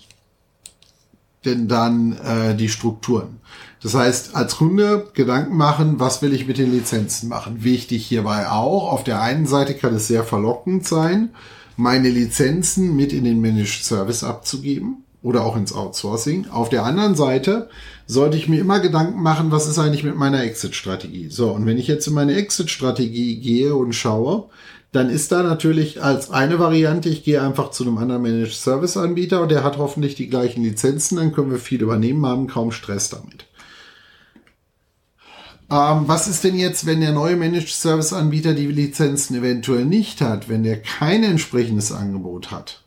denn 1.44 1.68
dann 1.68 2.12
äh, 2.12 2.54
die 2.54 2.68
Strukturen. 2.68 3.40
Das 3.82 3.94
heißt, 3.94 4.36
als 4.36 4.56
Kunde 4.56 5.08
Gedanken 5.14 5.56
machen, 5.56 6.00
was 6.00 6.20
will 6.20 6.34
ich 6.34 6.46
mit 6.46 6.58
den 6.58 6.70
Lizenzen 6.70 7.28
machen. 7.28 7.64
Wichtig 7.64 8.06
hierbei 8.06 8.48
auch, 8.48 8.92
auf 8.92 9.04
der 9.04 9.22
einen 9.22 9.46
Seite 9.46 9.74
kann 9.74 9.94
es 9.94 10.06
sehr 10.06 10.22
verlockend 10.22 10.86
sein, 10.86 11.30
meine 11.76 12.10
Lizenzen 12.10 12.94
mit 12.94 13.12
in 13.12 13.24
den 13.24 13.40
Managed 13.40 13.82
Service 13.82 14.22
abzugeben 14.22 15.04
oder 15.22 15.44
auch 15.44 15.56
ins 15.56 15.72
Outsourcing. 15.72 16.48
Auf 16.50 16.68
der 16.68 16.84
anderen 16.84 17.14
Seite 17.14 17.70
sollte 18.06 18.36
ich 18.36 18.48
mir 18.48 18.60
immer 18.60 18.80
Gedanken 18.80 19.22
machen, 19.22 19.50
was 19.50 19.66
ist 19.66 19.78
eigentlich 19.78 20.04
mit 20.04 20.16
meiner 20.16 20.42
Exit-Strategie. 20.42 21.28
So, 21.30 21.50
und 21.50 21.64
wenn 21.64 21.78
ich 21.78 21.86
jetzt 21.86 22.06
in 22.06 22.14
meine 22.14 22.34
Exit-Strategie 22.34 23.40
gehe 23.40 23.74
und 23.74 23.94
schaue, 23.94 24.50
dann 24.92 25.08
ist 25.08 25.30
da 25.30 25.42
natürlich 25.42 26.02
als 26.02 26.30
eine 26.30 26.58
Variante, 26.58 27.08
ich 27.08 27.22
gehe 27.22 27.40
einfach 27.40 27.70
zu 27.70 27.84
einem 27.84 27.98
anderen 27.98 28.22
Managed 28.22 28.54
Service 28.54 28.96
Anbieter 28.96 29.40
und 29.40 29.50
der 29.50 29.62
hat 29.62 29.78
hoffentlich 29.78 30.16
die 30.16 30.28
gleichen 30.28 30.64
Lizenzen, 30.64 31.16
dann 31.16 31.32
können 31.32 31.50
wir 31.50 31.58
viel 31.58 31.80
übernehmen, 31.80 32.26
haben 32.26 32.48
kaum 32.48 32.72
Stress 32.72 33.08
damit. 33.08 33.46
Ähm, 35.70 36.08
was 36.08 36.26
ist 36.26 36.42
denn 36.44 36.58
jetzt, 36.58 36.84
wenn 36.86 37.00
der 37.00 37.12
neue 37.12 37.36
Managed 37.36 37.68
Service 37.68 38.12
Anbieter 38.12 38.54
die 38.54 38.66
Lizenzen 38.66 39.36
eventuell 39.36 39.84
nicht 39.84 40.20
hat, 40.20 40.48
wenn 40.48 40.64
der 40.64 40.80
kein 40.82 41.22
entsprechendes 41.22 41.92
Angebot 41.92 42.50
hat? 42.50 42.82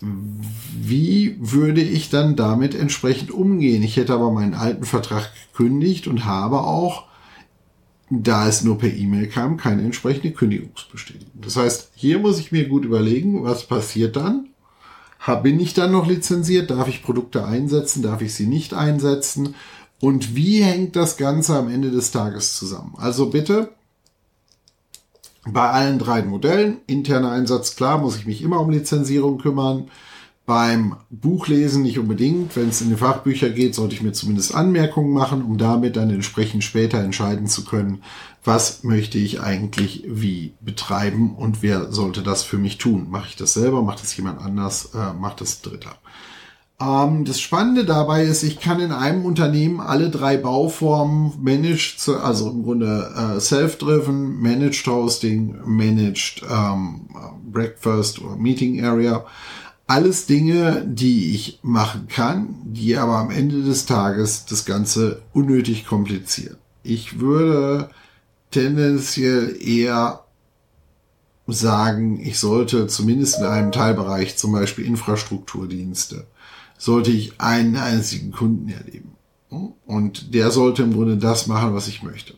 Wie 0.00 1.36
würde 1.40 1.80
ich 1.80 2.10
dann 2.10 2.36
damit 2.36 2.74
entsprechend 2.74 3.30
umgehen? 3.30 3.82
Ich 3.82 3.96
hätte 3.96 4.12
aber 4.12 4.30
meinen 4.30 4.52
alten 4.52 4.84
Vertrag 4.84 5.30
gekündigt 5.52 6.06
und 6.06 6.26
habe 6.26 6.60
auch 6.60 7.04
da 8.10 8.46
es 8.46 8.62
nur 8.62 8.78
per 8.78 8.92
E-Mail 8.92 9.26
kam, 9.26 9.56
keine 9.56 9.82
entsprechende 9.82 10.32
Kündigungsbestätigung. 10.32 11.40
Das 11.40 11.56
heißt, 11.56 11.92
hier 11.94 12.18
muss 12.18 12.38
ich 12.38 12.52
mir 12.52 12.68
gut 12.68 12.84
überlegen, 12.84 13.42
was 13.42 13.66
passiert 13.66 14.16
dann? 14.16 14.50
Bin 15.42 15.58
ich 15.58 15.74
dann 15.74 15.90
noch 15.90 16.06
lizenziert? 16.06 16.70
Darf 16.70 16.86
ich 16.86 17.02
Produkte 17.02 17.44
einsetzen? 17.44 18.02
Darf 18.02 18.20
ich 18.22 18.34
sie 18.34 18.46
nicht 18.46 18.74
einsetzen? 18.74 19.56
Und 20.00 20.34
wie 20.36 20.62
hängt 20.62 20.94
das 20.96 21.16
Ganze 21.16 21.56
am 21.56 21.68
Ende 21.68 21.90
des 21.90 22.10
Tages 22.10 22.56
zusammen? 22.56 22.94
Also 22.98 23.30
bitte 23.30 23.70
Bei 25.48 25.70
allen 25.70 25.98
drei 26.00 26.22
Modellen, 26.22 26.78
interner 26.88 27.30
Einsatz, 27.30 27.76
klar, 27.76 27.98
muss 27.98 28.16
ich 28.16 28.26
mich 28.26 28.42
immer 28.42 28.60
um 28.60 28.70
Lizenzierung 28.70 29.38
kümmern. 29.38 29.88
Beim 30.44 30.96
Buchlesen 31.10 31.82
nicht 31.82 31.98
unbedingt. 31.98 32.54
Wenn 32.56 32.68
es 32.68 32.80
in 32.80 32.88
die 32.90 32.96
Fachbücher 32.96 33.50
geht, 33.50 33.74
sollte 33.74 33.94
ich 33.94 34.02
mir 34.02 34.12
zumindest 34.12 34.54
Anmerkungen 34.54 35.12
machen, 35.12 35.42
um 35.42 35.56
damit 35.58 35.96
dann 35.96 36.10
entsprechend 36.10 36.62
später 36.64 36.98
entscheiden 36.98 37.46
zu 37.46 37.64
können, 37.64 38.02
was 38.44 38.84
möchte 38.84 39.18
ich 39.18 39.40
eigentlich 39.40 40.04
wie 40.06 40.54
betreiben 40.60 41.34
und 41.34 41.62
wer 41.62 41.92
sollte 41.92 42.22
das 42.22 42.42
für 42.44 42.58
mich 42.58 42.78
tun. 42.78 43.08
Mache 43.10 43.28
ich 43.28 43.36
das 43.36 43.54
selber, 43.54 43.82
macht 43.82 44.02
das 44.02 44.16
jemand 44.16 44.40
anders, 44.40 44.90
äh, 44.94 45.12
macht 45.14 45.40
das 45.40 45.62
Dritter. 45.62 45.96
Ähm, 46.78 47.24
das 47.24 47.40
Spannende 47.40 47.84
dabei 47.84 48.24
ist, 48.24 48.42
ich 48.42 48.60
kann 48.60 48.80
in 48.80 48.92
einem 48.92 49.24
Unternehmen 49.24 49.80
alle 49.80 50.10
drei 50.10 50.36
Bauformen 50.36 51.32
managed, 51.42 52.08
also 52.22 52.50
im 52.50 52.64
Grunde 52.64 53.12
äh, 53.16 53.40
self-driven, 53.40 54.40
managed 54.40 54.86
hosting, 54.86 55.56
managed 55.64 56.42
ähm, 56.50 57.08
breakfast 57.50 58.20
oder 58.20 58.36
meeting 58.36 58.84
area, 58.84 59.24
alles 59.86 60.26
Dinge, 60.26 60.84
die 60.86 61.34
ich 61.34 61.60
machen 61.62 62.08
kann, 62.08 62.56
die 62.64 62.96
aber 62.96 63.18
am 63.18 63.30
Ende 63.30 63.62
des 63.62 63.86
Tages 63.86 64.44
das 64.44 64.64
Ganze 64.66 65.22
unnötig 65.32 65.86
komplizieren. 65.86 66.56
Ich 66.82 67.20
würde 67.20 67.90
tendenziell 68.50 69.56
eher 69.60 70.24
sagen, 71.46 72.20
ich 72.20 72.38
sollte 72.38 72.88
zumindest 72.88 73.38
in 73.38 73.44
einem 73.44 73.72
Teilbereich, 73.72 74.36
zum 74.36 74.52
Beispiel 74.52 74.84
Infrastrukturdienste, 74.84 76.26
sollte 76.78 77.10
ich 77.10 77.40
einen 77.40 77.76
einzigen 77.76 78.32
Kunden 78.32 78.68
erleben. 78.68 79.12
Und 79.86 80.34
der 80.34 80.50
sollte 80.50 80.82
im 80.82 80.92
Grunde 80.92 81.16
das 81.16 81.46
machen, 81.46 81.74
was 81.74 81.88
ich 81.88 82.02
möchte. 82.02 82.34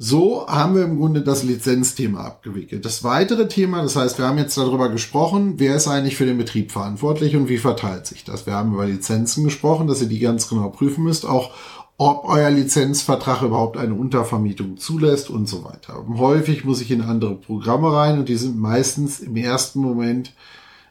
So 0.00 0.46
haben 0.46 0.76
wir 0.76 0.84
im 0.84 0.96
Grunde 0.96 1.22
das 1.22 1.42
Lizenzthema 1.42 2.24
abgewickelt. 2.24 2.84
Das 2.84 3.02
weitere 3.02 3.48
Thema, 3.48 3.82
das 3.82 3.96
heißt, 3.96 4.18
wir 4.18 4.26
haben 4.26 4.38
jetzt 4.38 4.56
darüber 4.56 4.90
gesprochen, 4.90 5.54
wer 5.56 5.74
ist 5.74 5.88
eigentlich 5.88 6.16
für 6.16 6.24
den 6.24 6.38
Betrieb 6.38 6.70
verantwortlich 6.70 7.34
und 7.34 7.48
wie 7.48 7.58
verteilt 7.58 8.06
sich 8.06 8.22
das. 8.22 8.46
Wir 8.46 8.54
haben 8.54 8.74
über 8.74 8.86
Lizenzen 8.86 9.42
gesprochen, 9.42 9.88
dass 9.88 10.00
ihr 10.00 10.06
die 10.06 10.20
ganz 10.20 10.48
genau 10.48 10.68
prüfen 10.68 11.02
müsst, 11.02 11.26
auch 11.26 11.52
ob 11.98 12.24
euer 12.24 12.50
Lizenzvertrag 12.50 13.42
überhaupt 13.42 13.76
eine 13.76 13.92
Untervermietung 13.92 14.76
zulässt 14.76 15.30
und 15.30 15.48
so 15.48 15.64
weiter. 15.64 16.04
Häufig 16.16 16.64
muss 16.64 16.80
ich 16.80 16.92
in 16.92 17.02
andere 17.02 17.34
Programme 17.34 17.92
rein 17.92 18.20
und 18.20 18.28
die 18.28 18.36
sind 18.36 18.56
meistens 18.56 19.18
im 19.18 19.36
ersten 19.36 19.80
Moment 19.80 20.32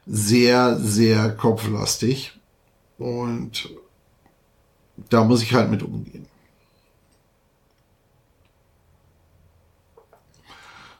sehr, 0.06 0.78
sehr 0.78 1.30
kopflastig 1.32 2.34
und 2.98 3.70
da 5.10 5.24
muss 5.24 5.42
ich 5.42 5.54
halt 5.54 5.72
mit 5.72 5.82
umgehen. 5.82 6.26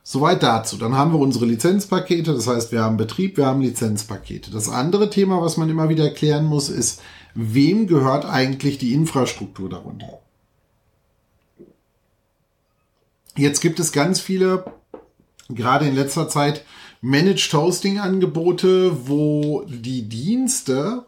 Soweit 0.04 0.42
dazu. 0.42 0.78
Dann 0.78 0.96
haben 0.96 1.12
wir 1.12 1.20
unsere 1.20 1.46
Lizenzpakete, 1.46 2.34
das 2.34 2.48
heißt, 2.48 2.72
wir 2.72 2.82
haben 2.82 2.96
Betrieb, 2.96 3.36
wir 3.36 3.46
haben 3.46 3.60
Lizenzpakete. 3.60 4.52
Das 4.52 4.70
andere 4.70 5.10
Thema, 5.10 5.42
was 5.42 5.58
man 5.58 5.70
immer 5.70 5.90
wieder 5.90 6.06
erklären 6.06 6.46
muss, 6.46 6.70
ist, 6.70 7.02
wem 7.38 7.86
gehört 7.86 8.26
eigentlich 8.26 8.80
die 8.80 8.94
Infrastruktur 8.94 9.70
darunter? 9.70 10.20
Jetzt 13.36 13.62
gibt 13.62 13.80
es 13.80 13.92
ganz 13.92 14.20
viele, 14.20 14.66
gerade 15.48 15.88
in 15.88 15.94
letzter 15.94 16.28
Zeit, 16.28 16.66
Managed 17.02 17.54
Hosting 17.54 18.00
Angebote, 18.00 19.08
wo 19.08 19.64
die 19.68 20.10
Dienste 20.10 21.06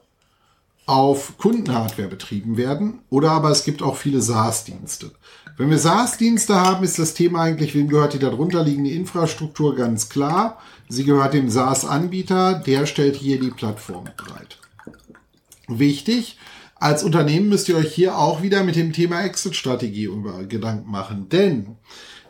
auf 0.86 1.40
Kundenhardware 1.40 2.08
betrieben 2.08 2.58
werden. 2.58 3.00
Oder 3.10 3.32
aber 3.32 3.50
es 3.50 3.64
gibt 3.64 3.82
auch 3.82 3.96
viele 3.96 4.22
SaaS-Dienste. 4.22 5.12
Wenn 5.58 5.72
wir 5.72 5.80
SaaS-Dienste 5.80 6.56
haben, 6.56 6.84
ist 6.84 7.00
das 7.00 7.16
Thema 7.16 7.42
eigentlich, 7.42 7.74
wem 7.74 7.90
gehört 7.90 8.14
die 8.14 8.20
darunter 8.20 8.64
liegende 8.64 8.92
Infrastruktur 8.92 9.76
ganz 9.76 10.10
klar. 10.10 10.60
Sie 10.88 11.06
gehört 11.06 11.34
dem 11.34 11.50
SaaS-Anbieter, 11.50 12.54
der 12.54 12.86
stellt 12.86 13.16
hier 13.16 13.40
die 13.40 13.50
Plattform 13.50 14.06
bereit. 14.16 14.59
Wichtig, 15.70 16.38
als 16.76 17.04
Unternehmen 17.04 17.50
müsst 17.50 17.70
ihr 17.70 17.78
euch 17.78 17.94
hier 17.94 18.18
auch 18.18 18.42
wieder 18.42 18.64
mit 18.64 18.76
dem 18.76 18.92
Thema 18.92 19.22
Exit-Strategie 19.24 20.10
Gedanken 20.48 20.90
machen. 20.90 21.30
Denn 21.30 21.78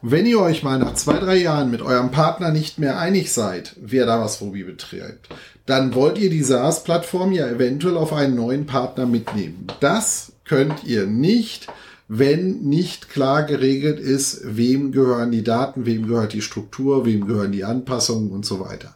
wenn 0.01 0.25
ihr 0.25 0.39
euch 0.39 0.63
mal 0.63 0.79
nach 0.79 0.93
zwei, 0.93 1.19
drei 1.19 1.37
Jahren 1.37 1.71
mit 1.71 1.81
eurem 1.81 2.11
Partner 2.11 2.51
nicht 2.51 2.79
mehr 2.79 2.99
einig 2.99 3.31
seid, 3.31 3.75
wer 3.79 4.05
da 4.05 4.21
was 4.21 4.41
Robi 4.41 4.63
betreibt, 4.63 5.29
dann 5.65 5.93
wollt 5.93 6.17
ihr 6.17 6.29
die 6.29 6.43
SaaS-Plattform 6.43 7.31
ja 7.31 7.47
eventuell 7.47 7.97
auf 7.97 8.11
einen 8.13 8.35
neuen 8.35 8.65
Partner 8.65 9.05
mitnehmen. 9.05 9.67
Das 9.81 10.33
könnt 10.45 10.83
ihr 10.83 11.05
nicht, 11.05 11.67
wenn 12.07 12.61
nicht 12.61 13.09
klar 13.09 13.43
geregelt 13.43 13.99
ist, 13.99 14.41
wem 14.43 14.91
gehören 14.91 15.31
die 15.31 15.43
Daten, 15.43 15.85
wem 15.85 16.07
gehört 16.07 16.33
die 16.33 16.41
Struktur, 16.41 17.05
wem 17.05 17.27
gehören 17.27 17.51
die 17.51 17.63
Anpassungen 17.65 18.31
und 18.31 18.45
so 18.45 18.59
weiter. 18.59 18.95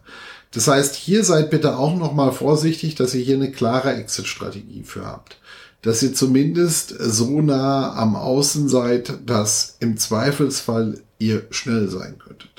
Das 0.54 0.68
heißt, 0.68 0.96
hier 0.96 1.24
seid 1.24 1.50
bitte 1.50 1.78
auch 1.78 1.96
nochmal 1.96 2.32
vorsichtig, 2.32 2.96
dass 2.96 3.16
ihr 3.16 3.24
hier 3.24 3.36
eine 3.36 3.52
klare 3.52 3.94
Exit-Strategie 3.94 4.84
für 4.84 5.06
habt. 5.06 5.38
Dass 5.82 6.04
ihr 6.04 6.14
zumindest 6.14 6.94
so 6.98 7.42
nah 7.42 7.94
am 7.96 8.16
Außen 8.16 8.70
seid, 8.70 9.14
dass 9.26 9.78
im 9.80 9.98
Zweifelsfall 9.98 11.02
ihr 11.18 11.48
schnell 11.50 11.90
sein 11.90 12.20
könntet. 12.20 12.53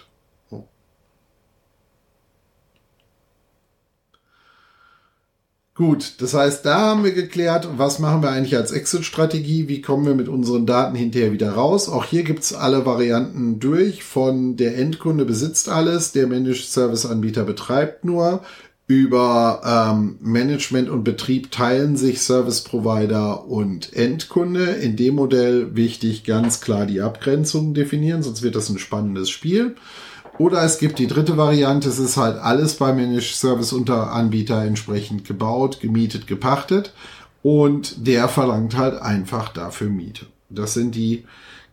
Gut, 5.76 6.14
das 6.18 6.34
heißt, 6.34 6.64
da 6.64 6.78
haben 6.78 7.02
wir 7.02 7.10
geklärt, 7.10 7.68
was 7.76 7.98
machen 7.98 8.22
wir 8.22 8.30
eigentlich 8.30 8.56
als 8.56 8.70
Exit-Strategie, 8.70 9.66
wie 9.66 9.82
kommen 9.82 10.06
wir 10.06 10.14
mit 10.14 10.28
unseren 10.28 10.66
Daten 10.66 10.94
hinterher 10.94 11.32
wieder 11.32 11.50
raus. 11.50 11.88
Auch 11.88 12.04
hier 12.04 12.22
gibt's 12.22 12.54
alle 12.54 12.86
Varianten 12.86 13.58
durch, 13.58 14.04
von 14.04 14.56
der 14.56 14.78
Endkunde 14.78 15.24
besitzt 15.24 15.68
alles, 15.68 16.12
der 16.12 16.28
Managed 16.28 16.66
Service-Anbieter 16.66 17.42
betreibt 17.42 18.04
nur, 18.04 18.44
über 18.86 19.62
ähm, 19.64 20.18
Management 20.20 20.90
und 20.90 21.02
Betrieb 21.02 21.50
teilen 21.50 21.96
sich 21.96 22.20
Service 22.20 22.60
Provider 22.60 23.46
und 23.46 23.94
Endkunde. 23.94 24.64
In 24.64 24.94
dem 24.94 25.16
Modell 25.16 25.74
wichtig 25.74 26.22
ganz 26.22 26.60
klar 26.60 26.86
die 26.86 27.00
Abgrenzung 27.00 27.74
definieren, 27.74 28.22
sonst 28.22 28.42
wird 28.42 28.54
das 28.54 28.68
ein 28.68 28.78
spannendes 28.78 29.28
Spiel. 29.28 29.74
Oder 30.38 30.64
es 30.64 30.78
gibt 30.78 30.98
die 30.98 31.06
dritte 31.06 31.36
Variante, 31.36 31.88
es 31.88 31.98
ist 31.98 32.16
halt 32.16 32.38
alles 32.38 32.76
bei 32.76 32.92
Managed 32.92 33.36
Service 33.36 33.72
Unteranbieter 33.72 34.64
entsprechend 34.64 35.24
gebaut, 35.24 35.80
gemietet, 35.80 36.26
gepachtet 36.26 36.92
und 37.42 38.06
der 38.06 38.28
verlangt 38.28 38.76
halt 38.76 39.00
einfach 39.00 39.50
dafür 39.50 39.90
Miete. 39.90 40.26
Das 40.48 40.74
sind 40.74 40.94
die 40.96 41.24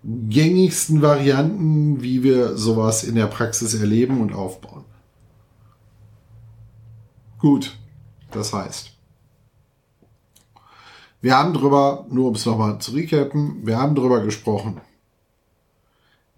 gängigsten 0.03 1.01
Varianten, 1.01 2.01
wie 2.01 2.23
wir 2.23 2.55
sowas 2.57 3.03
in 3.03 3.15
der 3.15 3.27
Praxis 3.27 3.73
erleben 3.73 4.21
und 4.21 4.33
aufbauen. 4.33 4.85
Gut, 7.39 7.75
das 8.31 8.53
heißt, 8.53 8.91
wir 11.21 11.37
haben 11.37 11.53
drüber, 11.53 12.05
nur 12.09 12.27
um 12.27 12.35
es 12.35 12.45
nochmal 12.45 12.79
zu 12.79 12.91
recappen, 12.91 13.65
wir 13.65 13.77
haben 13.79 13.95
drüber 13.95 14.21
gesprochen, 14.21 14.81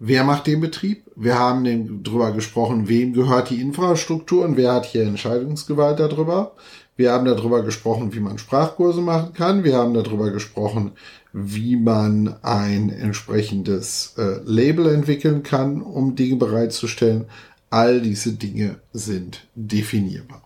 Wer 0.06 0.22
macht 0.22 0.46
den 0.46 0.60
Betrieb? 0.60 1.06
Wir 1.16 1.38
haben 1.38 2.02
darüber 2.02 2.32
gesprochen, 2.32 2.88
wem 2.88 3.14
gehört 3.14 3.48
die 3.48 3.62
Infrastruktur 3.62 4.44
und 4.44 4.58
wer 4.58 4.74
hat 4.74 4.84
hier 4.84 5.04
Entscheidungsgewalt 5.04 5.98
darüber. 5.98 6.52
Wir 6.94 7.12
haben 7.12 7.24
darüber 7.24 7.62
gesprochen, 7.62 8.12
wie 8.12 8.20
man 8.20 8.36
Sprachkurse 8.36 9.00
machen 9.00 9.32
kann. 9.32 9.64
Wir 9.64 9.78
haben 9.78 9.94
darüber 9.94 10.30
gesprochen, 10.30 10.92
wie 11.32 11.76
man 11.76 12.36
ein 12.42 12.90
entsprechendes 12.90 14.12
äh, 14.18 14.40
Label 14.44 14.92
entwickeln 14.92 15.42
kann, 15.42 15.80
um 15.80 16.14
Dinge 16.14 16.36
bereitzustellen. 16.36 17.24
All 17.70 18.02
diese 18.02 18.32
Dinge 18.32 18.76
sind 18.92 19.46
definierbar. 19.54 20.43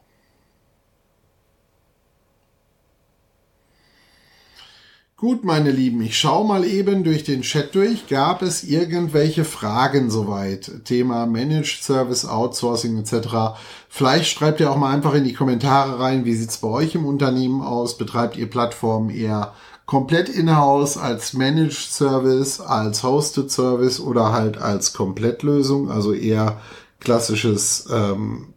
Gut, 5.21 5.43
meine 5.45 5.73
Lieben, 5.73 6.01
ich 6.01 6.17
schaue 6.17 6.47
mal 6.47 6.65
eben 6.65 7.03
durch 7.03 7.25
den 7.25 7.43
Chat 7.43 7.75
durch. 7.75 8.07
Gab 8.07 8.41
es 8.41 8.63
irgendwelche 8.63 9.45
Fragen 9.45 10.11
soweit? 10.11 10.85
Thema 10.85 11.27
Managed 11.27 11.83
Service, 11.83 12.25
Outsourcing 12.25 12.97
etc. 12.99 13.59
Vielleicht 13.89 14.31
schreibt 14.31 14.61
ihr 14.61 14.71
auch 14.71 14.77
mal 14.77 14.95
einfach 14.95 15.15
in 15.15 15.25
die 15.25 15.33
Kommentare 15.33 15.99
rein, 15.99 16.25
wie 16.25 16.35
sieht's 16.35 16.59
bei 16.59 16.69
euch 16.69 16.95
im 16.95 17.05
Unternehmen 17.05 17.63
aus? 17.63 17.99
Betreibt 17.99 18.37
ihr 18.37 18.49
Plattformen 18.49 19.11
eher 19.11 19.55
komplett 19.87 20.29
in-house 20.29 20.97
als 20.97 21.33
Managed 21.33 21.91
Service, 21.91 22.61
als 22.61 23.03
Hosted 23.03 23.51
Service 23.51 23.99
oder 23.99 24.31
halt 24.31 24.59
als 24.59 24.93
Komplettlösung, 24.93 25.91
also 25.91 26.13
eher 26.13 26.61
klassisches 27.01 27.89
ähm, 27.93 28.55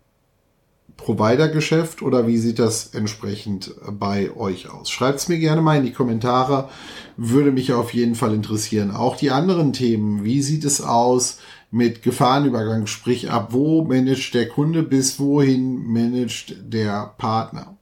Provider-Geschäft 1.01 2.01
oder 2.01 2.27
wie 2.27 2.37
sieht 2.37 2.59
das 2.59 2.93
entsprechend 2.93 3.73
bei 3.91 4.35
euch 4.35 4.69
aus? 4.69 4.89
Schreibt 4.89 5.19
es 5.19 5.27
mir 5.27 5.39
gerne 5.39 5.61
mal 5.61 5.77
in 5.77 5.85
die 5.85 5.93
Kommentare, 5.93 6.69
würde 7.17 7.51
mich 7.51 7.73
auf 7.73 7.93
jeden 7.93 8.15
Fall 8.15 8.33
interessieren. 8.33 8.91
Auch 8.91 9.15
die 9.15 9.31
anderen 9.31 9.73
Themen, 9.73 10.23
wie 10.23 10.41
sieht 10.41 10.63
es 10.63 10.81
aus 10.81 11.39
mit 11.71 12.03
Gefahrenübergang, 12.03 12.87
sprich 12.87 13.31
ab 13.31 13.49
wo 13.51 13.83
managt 13.83 14.33
der 14.33 14.47
Kunde 14.47 14.83
bis 14.83 15.19
wohin 15.19 15.85
managt 15.85 16.55
der 16.61 17.13
Partner? 17.17 17.75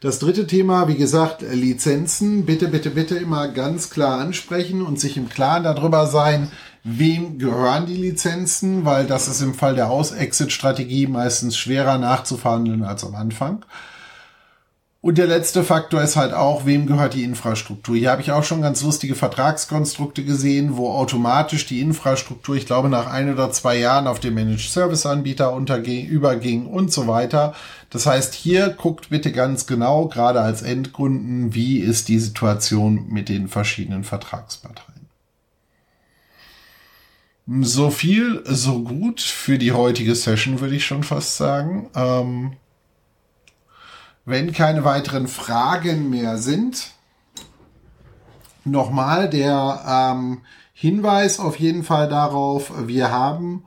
Das 0.00 0.18
dritte 0.18 0.46
Thema, 0.46 0.88
wie 0.88 0.94
gesagt, 0.94 1.42
Lizenzen. 1.42 2.46
Bitte, 2.46 2.68
bitte, 2.68 2.88
bitte 2.88 3.16
immer 3.16 3.48
ganz 3.48 3.90
klar 3.90 4.18
ansprechen 4.18 4.80
und 4.80 4.98
sich 4.98 5.18
im 5.18 5.28
Klaren 5.28 5.64
darüber 5.64 6.06
sein, 6.06 6.50
wem 6.84 7.38
gehören 7.38 7.86
die 7.86 7.96
Lizenzen, 7.96 8.84
weil 8.84 9.06
das 9.06 9.28
ist 9.28 9.40
im 9.40 9.54
Fall 9.54 9.74
der 9.74 9.90
Aus-Exit-Strategie 9.90 11.06
meistens 11.06 11.56
schwerer 11.56 11.98
nachzuverhandeln 11.98 12.82
als 12.82 13.04
am 13.04 13.14
Anfang. 13.14 13.64
Und 15.02 15.16
der 15.16 15.26
letzte 15.26 15.64
Faktor 15.64 16.02
ist 16.02 16.16
halt 16.16 16.34
auch, 16.34 16.66
wem 16.66 16.86
gehört 16.86 17.14
die 17.14 17.24
Infrastruktur? 17.24 17.96
Hier 17.96 18.10
habe 18.10 18.20
ich 18.20 18.32
auch 18.32 18.44
schon 18.44 18.60
ganz 18.60 18.82
lustige 18.82 19.14
Vertragskonstrukte 19.14 20.24
gesehen, 20.24 20.76
wo 20.76 20.90
automatisch 20.90 21.64
die 21.64 21.80
Infrastruktur, 21.80 22.54
ich 22.56 22.66
glaube, 22.66 22.90
nach 22.90 23.06
ein 23.06 23.32
oder 23.32 23.50
zwei 23.50 23.78
Jahren 23.78 24.06
auf 24.06 24.20
den 24.20 24.34
Managed 24.34 24.70
Service 24.70 25.06
Anbieter 25.06 25.56
überging 25.56 26.66
und 26.66 26.92
so 26.92 27.06
weiter. 27.06 27.54
Das 27.88 28.04
heißt, 28.04 28.34
hier 28.34 28.68
guckt 28.68 29.08
bitte 29.08 29.32
ganz 29.32 29.66
genau, 29.66 30.06
gerade 30.06 30.42
als 30.42 30.60
Endkunden, 30.60 31.54
wie 31.54 31.78
ist 31.78 32.08
die 32.08 32.18
Situation 32.18 33.06
mit 33.08 33.30
den 33.30 33.48
verschiedenen 33.48 34.04
Vertragsparteien. 34.04 34.99
So 37.58 37.90
viel, 37.90 38.44
so 38.46 38.84
gut 38.84 39.20
für 39.20 39.58
die 39.58 39.72
heutige 39.72 40.14
Session, 40.14 40.60
würde 40.60 40.76
ich 40.76 40.86
schon 40.86 41.02
fast 41.02 41.36
sagen. 41.36 41.90
Ähm 41.96 42.52
wenn 44.24 44.52
keine 44.52 44.84
weiteren 44.84 45.26
Fragen 45.26 46.10
mehr 46.10 46.38
sind, 46.38 46.92
nochmal 48.64 49.28
der 49.28 50.12
ähm, 50.14 50.42
Hinweis 50.72 51.40
auf 51.40 51.58
jeden 51.58 51.82
Fall 51.82 52.08
darauf, 52.08 52.70
wir 52.86 53.10
haben 53.10 53.64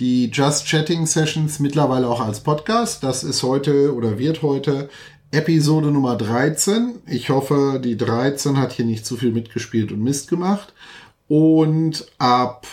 die 0.00 0.30
Just 0.30 0.66
Chatting 0.66 1.06
Sessions 1.06 1.60
mittlerweile 1.60 2.08
auch 2.08 2.20
als 2.20 2.40
Podcast. 2.40 3.04
Das 3.04 3.22
ist 3.22 3.44
heute 3.44 3.94
oder 3.94 4.18
wird 4.18 4.42
heute 4.42 4.88
Episode 5.30 5.92
Nummer 5.92 6.16
13. 6.16 6.96
Ich 7.06 7.30
hoffe, 7.30 7.80
die 7.84 7.96
13 7.96 8.58
hat 8.58 8.72
hier 8.72 8.86
nicht 8.86 9.06
zu 9.06 9.16
viel 9.16 9.30
mitgespielt 9.30 9.92
und 9.92 10.02
Mist 10.02 10.28
gemacht. 10.28 10.72
Und 11.28 12.06
ab 12.18 12.66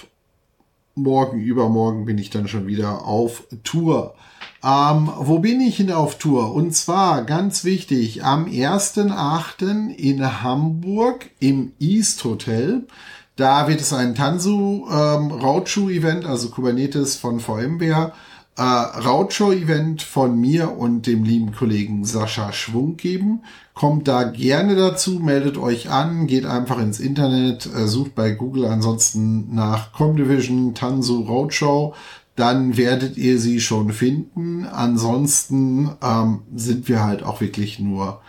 morgen, 0.97 1.39
übermorgen 1.39 2.05
bin 2.05 2.17
ich 2.17 2.29
dann 2.29 2.47
schon 2.47 2.67
wieder 2.67 3.05
auf 3.05 3.43
Tour. 3.63 4.15
Ähm, 4.63 5.09
wo 5.17 5.39
bin 5.39 5.61
ich 5.61 5.77
denn 5.77 5.91
auf 5.91 6.17
Tour? 6.17 6.53
Und 6.53 6.75
zwar 6.75 7.23
ganz 7.23 7.63
wichtig, 7.63 8.23
am 8.23 8.45
1.8. 8.45 9.95
in 9.95 10.43
Hamburg 10.43 11.29
im 11.39 11.71
East 11.79 12.23
Hotel. 12.23 12.87
Da 13.35 13.67
wird 13.67 13.81
es 13.81 13.93
ein 13.93 14.15
Tanzu 14.15 14.87
ähm, 14.91 15.31
Rautschuh 15.31 15.89
Event, 15.89 16.25
also 16.25 16.49
Kubernetes 16.49 17.17
von 17.17 17.39
VMware, 17.39 18.13
äh, 18.57 18.61
Rautschuh 18.61 19.51
Event 19.51 20.01
von 20.01 20.39
mir 20.39 20.77
und 20.77 21.07
dem 21.07 21.23
lieben 21.23 21.53
Kollegen 21.53 22.03
Sascha 22.03 22.51
Schwung 22.51 22.97
geben. 22.97 23.43
Kommt 23.73 24.07
da 24.07 24.23
gerne 24.23 24.75
dazu, 24.75 25.19
meldet 25.19 25.57
euch 25.57 25.89
an, 25.89 26.27
geht 26.27 26.45
einfach 26.45 26.79
ins 26.79 26.99
Internet, 26.99 27.67
äh, 27.67 27.87
sucht 27.87 28.15
bei 28.15 28.31
Google 28.31 28.65
ansonsten 28.65 29.53
nach 29.53 29.93
Comdivision 29.93 30.73
Tanzu 30.73 31.21
Roadshow 31.21 31.93
dann 32.37 32.77
werdet 32.77 33.17
ihr 33.17 33.39
sie 33.39 33.59
schon 33.59 33.91
finden. 33.91 34.65
Ansonsten 34.65 35.89
ähm, 36.03 36.41
sind 36.55 36.87
wir 36.87 37.03
halt 37.03 37.23
auch 37.23 37.41
wirklich 37.41 37.79
nur 37.79 38.21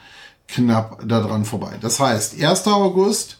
knapp 0.49 1.07
daran 1.07 1.45
vorbei. 1.45 1.75
Das 1.81 2.01
heißt, 2.01 2.43
1. 2.43 2.67
August, 2.69 3.38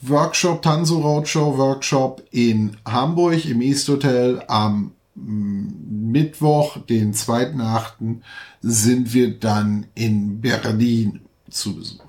Workshop, 0.00 0.62
Tanzu 0.62 0.98
Roadshow 0.98 1.56
Workshop 1.56 2.22
in 2.32 2.76
Hamburg 2.84 3.44
im 3.44 3.62
East 3.62 3.88
Hotel 3.88 4.42
am 4.48 4.92
Mittwoch, 5.24 6.78
den 6.78 7.14
2.8. 7.14 8.20
sind 8.60 9.12
wir 9.12 9.38
dann 9.38 9.86
in 9.94 10.40
Berlin 10.40 11.20
zu 11.50 11.76
Besuch. 11.76 12.04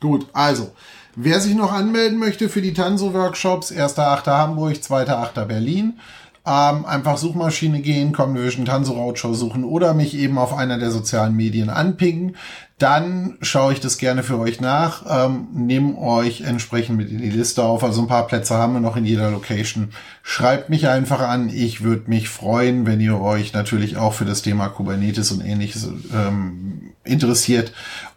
Gut, 0.00 0.28
also 0.32 0.72
Wer 1.20 1.40
sich 1.40 1.56
noch 1.56 1.72
anmelden 1.72 2.16
möchte 2.16 2.48
für 2.48 2.62
die 2.62 2.72
Tanso-Workshops, 2.72 3.72
1.8. 3.72 4.26
Hamburg, 4.26 4.74
2.8. 4.74 5.46
Berlin, 5.46 5.98
ähm, 6.48 6.86
einfach 6.86 7.18
Suchmaschine 7.18 7.80
gehen, 7.80 8.12
Conversion 8.12 8.64
Tanso 8.64 8.92
Roadshow 8.92 9.34
suchen 9.34 9.64
oder 9.64 9.92
mich 9.92 10.16
eben 10.16 10.38
auf 10.38 10.56
einer 10.56 10.78
der 10.78 10.90
sozialen 10.90 11.36
Medien 11.36 11.68
anpingen. 11.68 12.36
Dann 12.78 13.36
schaue 13.42 13.72
ich 13.72 13.80
das 13.80 13.98
gerne 13.98 14.22
für 14.22 14.38
euch 14.38 14.60
nach, 14.60 15.04
ähm, 15.08 15.48
nehme 15.52 15.98
euch 15.98 16.42
entsprechend 16.42 16.96
mit 16.96 17.10
in 17.10 17.18
die 17.18 17.30
Liste 17.30 17.64
auf. 17.64 17.82
Also 17.82 18.02
ein 18.02 18.06
paar 18.06 18.26
Plätze 18.26 18.54
haben 18.54 18.74
wir 18.74 18.80
noch 18.80 18.96
in 18.96 19.04
jeder 19.04 19.30
Location. 19.30 19.90
Schreibt 20.22 20.70
mich 20.70 20.88
einfach 20.88 21.20
an. 21.20 21.48
Ich 21.48 21.82
würde 21.82 22.08
mich 22.08 22.28
freuen, 22.28 22.86
wenn 22.86 23.00
ihr 23.00 23.20
euch 23.20 23.52
natürlich 23.52 23.96
auch 23.96 24.12
für 24.12 24.24
das 24.24 24.42
Thema 24.42 24.68
Kubernetes 24.68 25.32
und 25.32 25.44
ähnliches 25.44 25.88
ähm, 26.14 26.92
interessiert 27.02 27.72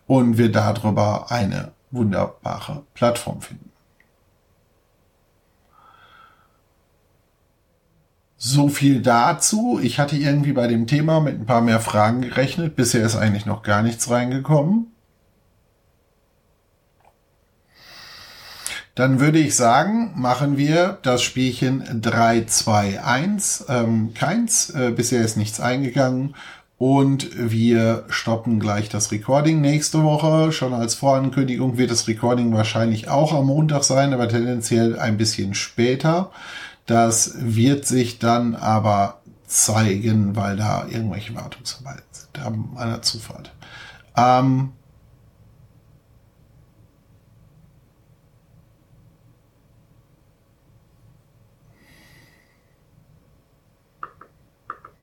und 0.05 0.37
wir 0.37 0.51
darüber 0.51 1.31
eine 1.31 1.71
wunderbare 1.89 2.83
Plattform 2.93 3.41
finden. 3.41 3.70
So 8.43 8.69
viel 8.69 9.03
dazu. 9.03 9.79
Ich 9.83 9.99
hatte 9.99 10.17
irgendwie 10.17 10.53
bei 10.53 10.65
dem 10.65 10.87
Thema 10.87 11.19
mit 11.19 11.39
ein 11.39 11.45
paar 11.45 11.61
mehr 11.61 11.79
Fragen 11.79 12.21
gerechnet. 12.21 12.75
Bisher 12.75 13.05
ist 13.05 13.15
eigentlich 13.15 13.45
noch 13.45 13.61
gar 13.61 13.83
nichts 13.83 14.09
reingekommen. 14.09 14.87
Dann 18.95 19.19
würde 19.19 19.37
ich 19.37 19.55
sagen, 19.55 20.13
machen 20.15 20.57
wir 20.57 20.97
das 21.03 21.21
Spielchen 21.21 22.01
3, 22.01 22.45
2, 22.45 23.03
1. 23.03 23.65
Ähm, 23.69 24.15
keins. 24.15 24.71
Äh, 24.71 24.89
bisher 24.89 25.21
ist 25.21 25.37
nichts 25.37 25.59
eingegangen. 25.59 26.33
Und 26.79 27.29
wir 27.37 28.05
stoppen 28.09 28.59
gleich 28.59 28.89
das 28.89 29.11
Recording 29.11 29.61
nächste 29.61 30.01
Woche. 30.01 30.51
Schon 30.51 30.73
als 30.73 30.95
Vorankündigung 30.95 31.77
wird 31.77 31.91
das 31.91 32.07
Recording 32.07 32.51
wahrscheinlich 32.53 33.07
auch 33.07 33.33
am 33.33 33.45
Montag 33.45 33.83
sein, 33.83 34.15
aber 34.15 34.27
tendenziell 34.27 34.97
ein 34.97 35.17
bisschen 35.17 35.53
später. 35.53 36.31
Das 36.91 37.35
wird 37.37 37.85
sich 37.85 38.19
dann 38.19 38.53
aber 38.53 39.21
zeigen, 39.47 40.35
weil 40.35 40.57
da 40.57 40.85
irgendwelche 40.89 41.33
Wartungsarbeiten 41.33 42.03
sind 42.11 42.37
an 42.45 42.77
einer 42.77 43.01
Zufahrt. 43.01 43.53
Ähm, 44.17 44.73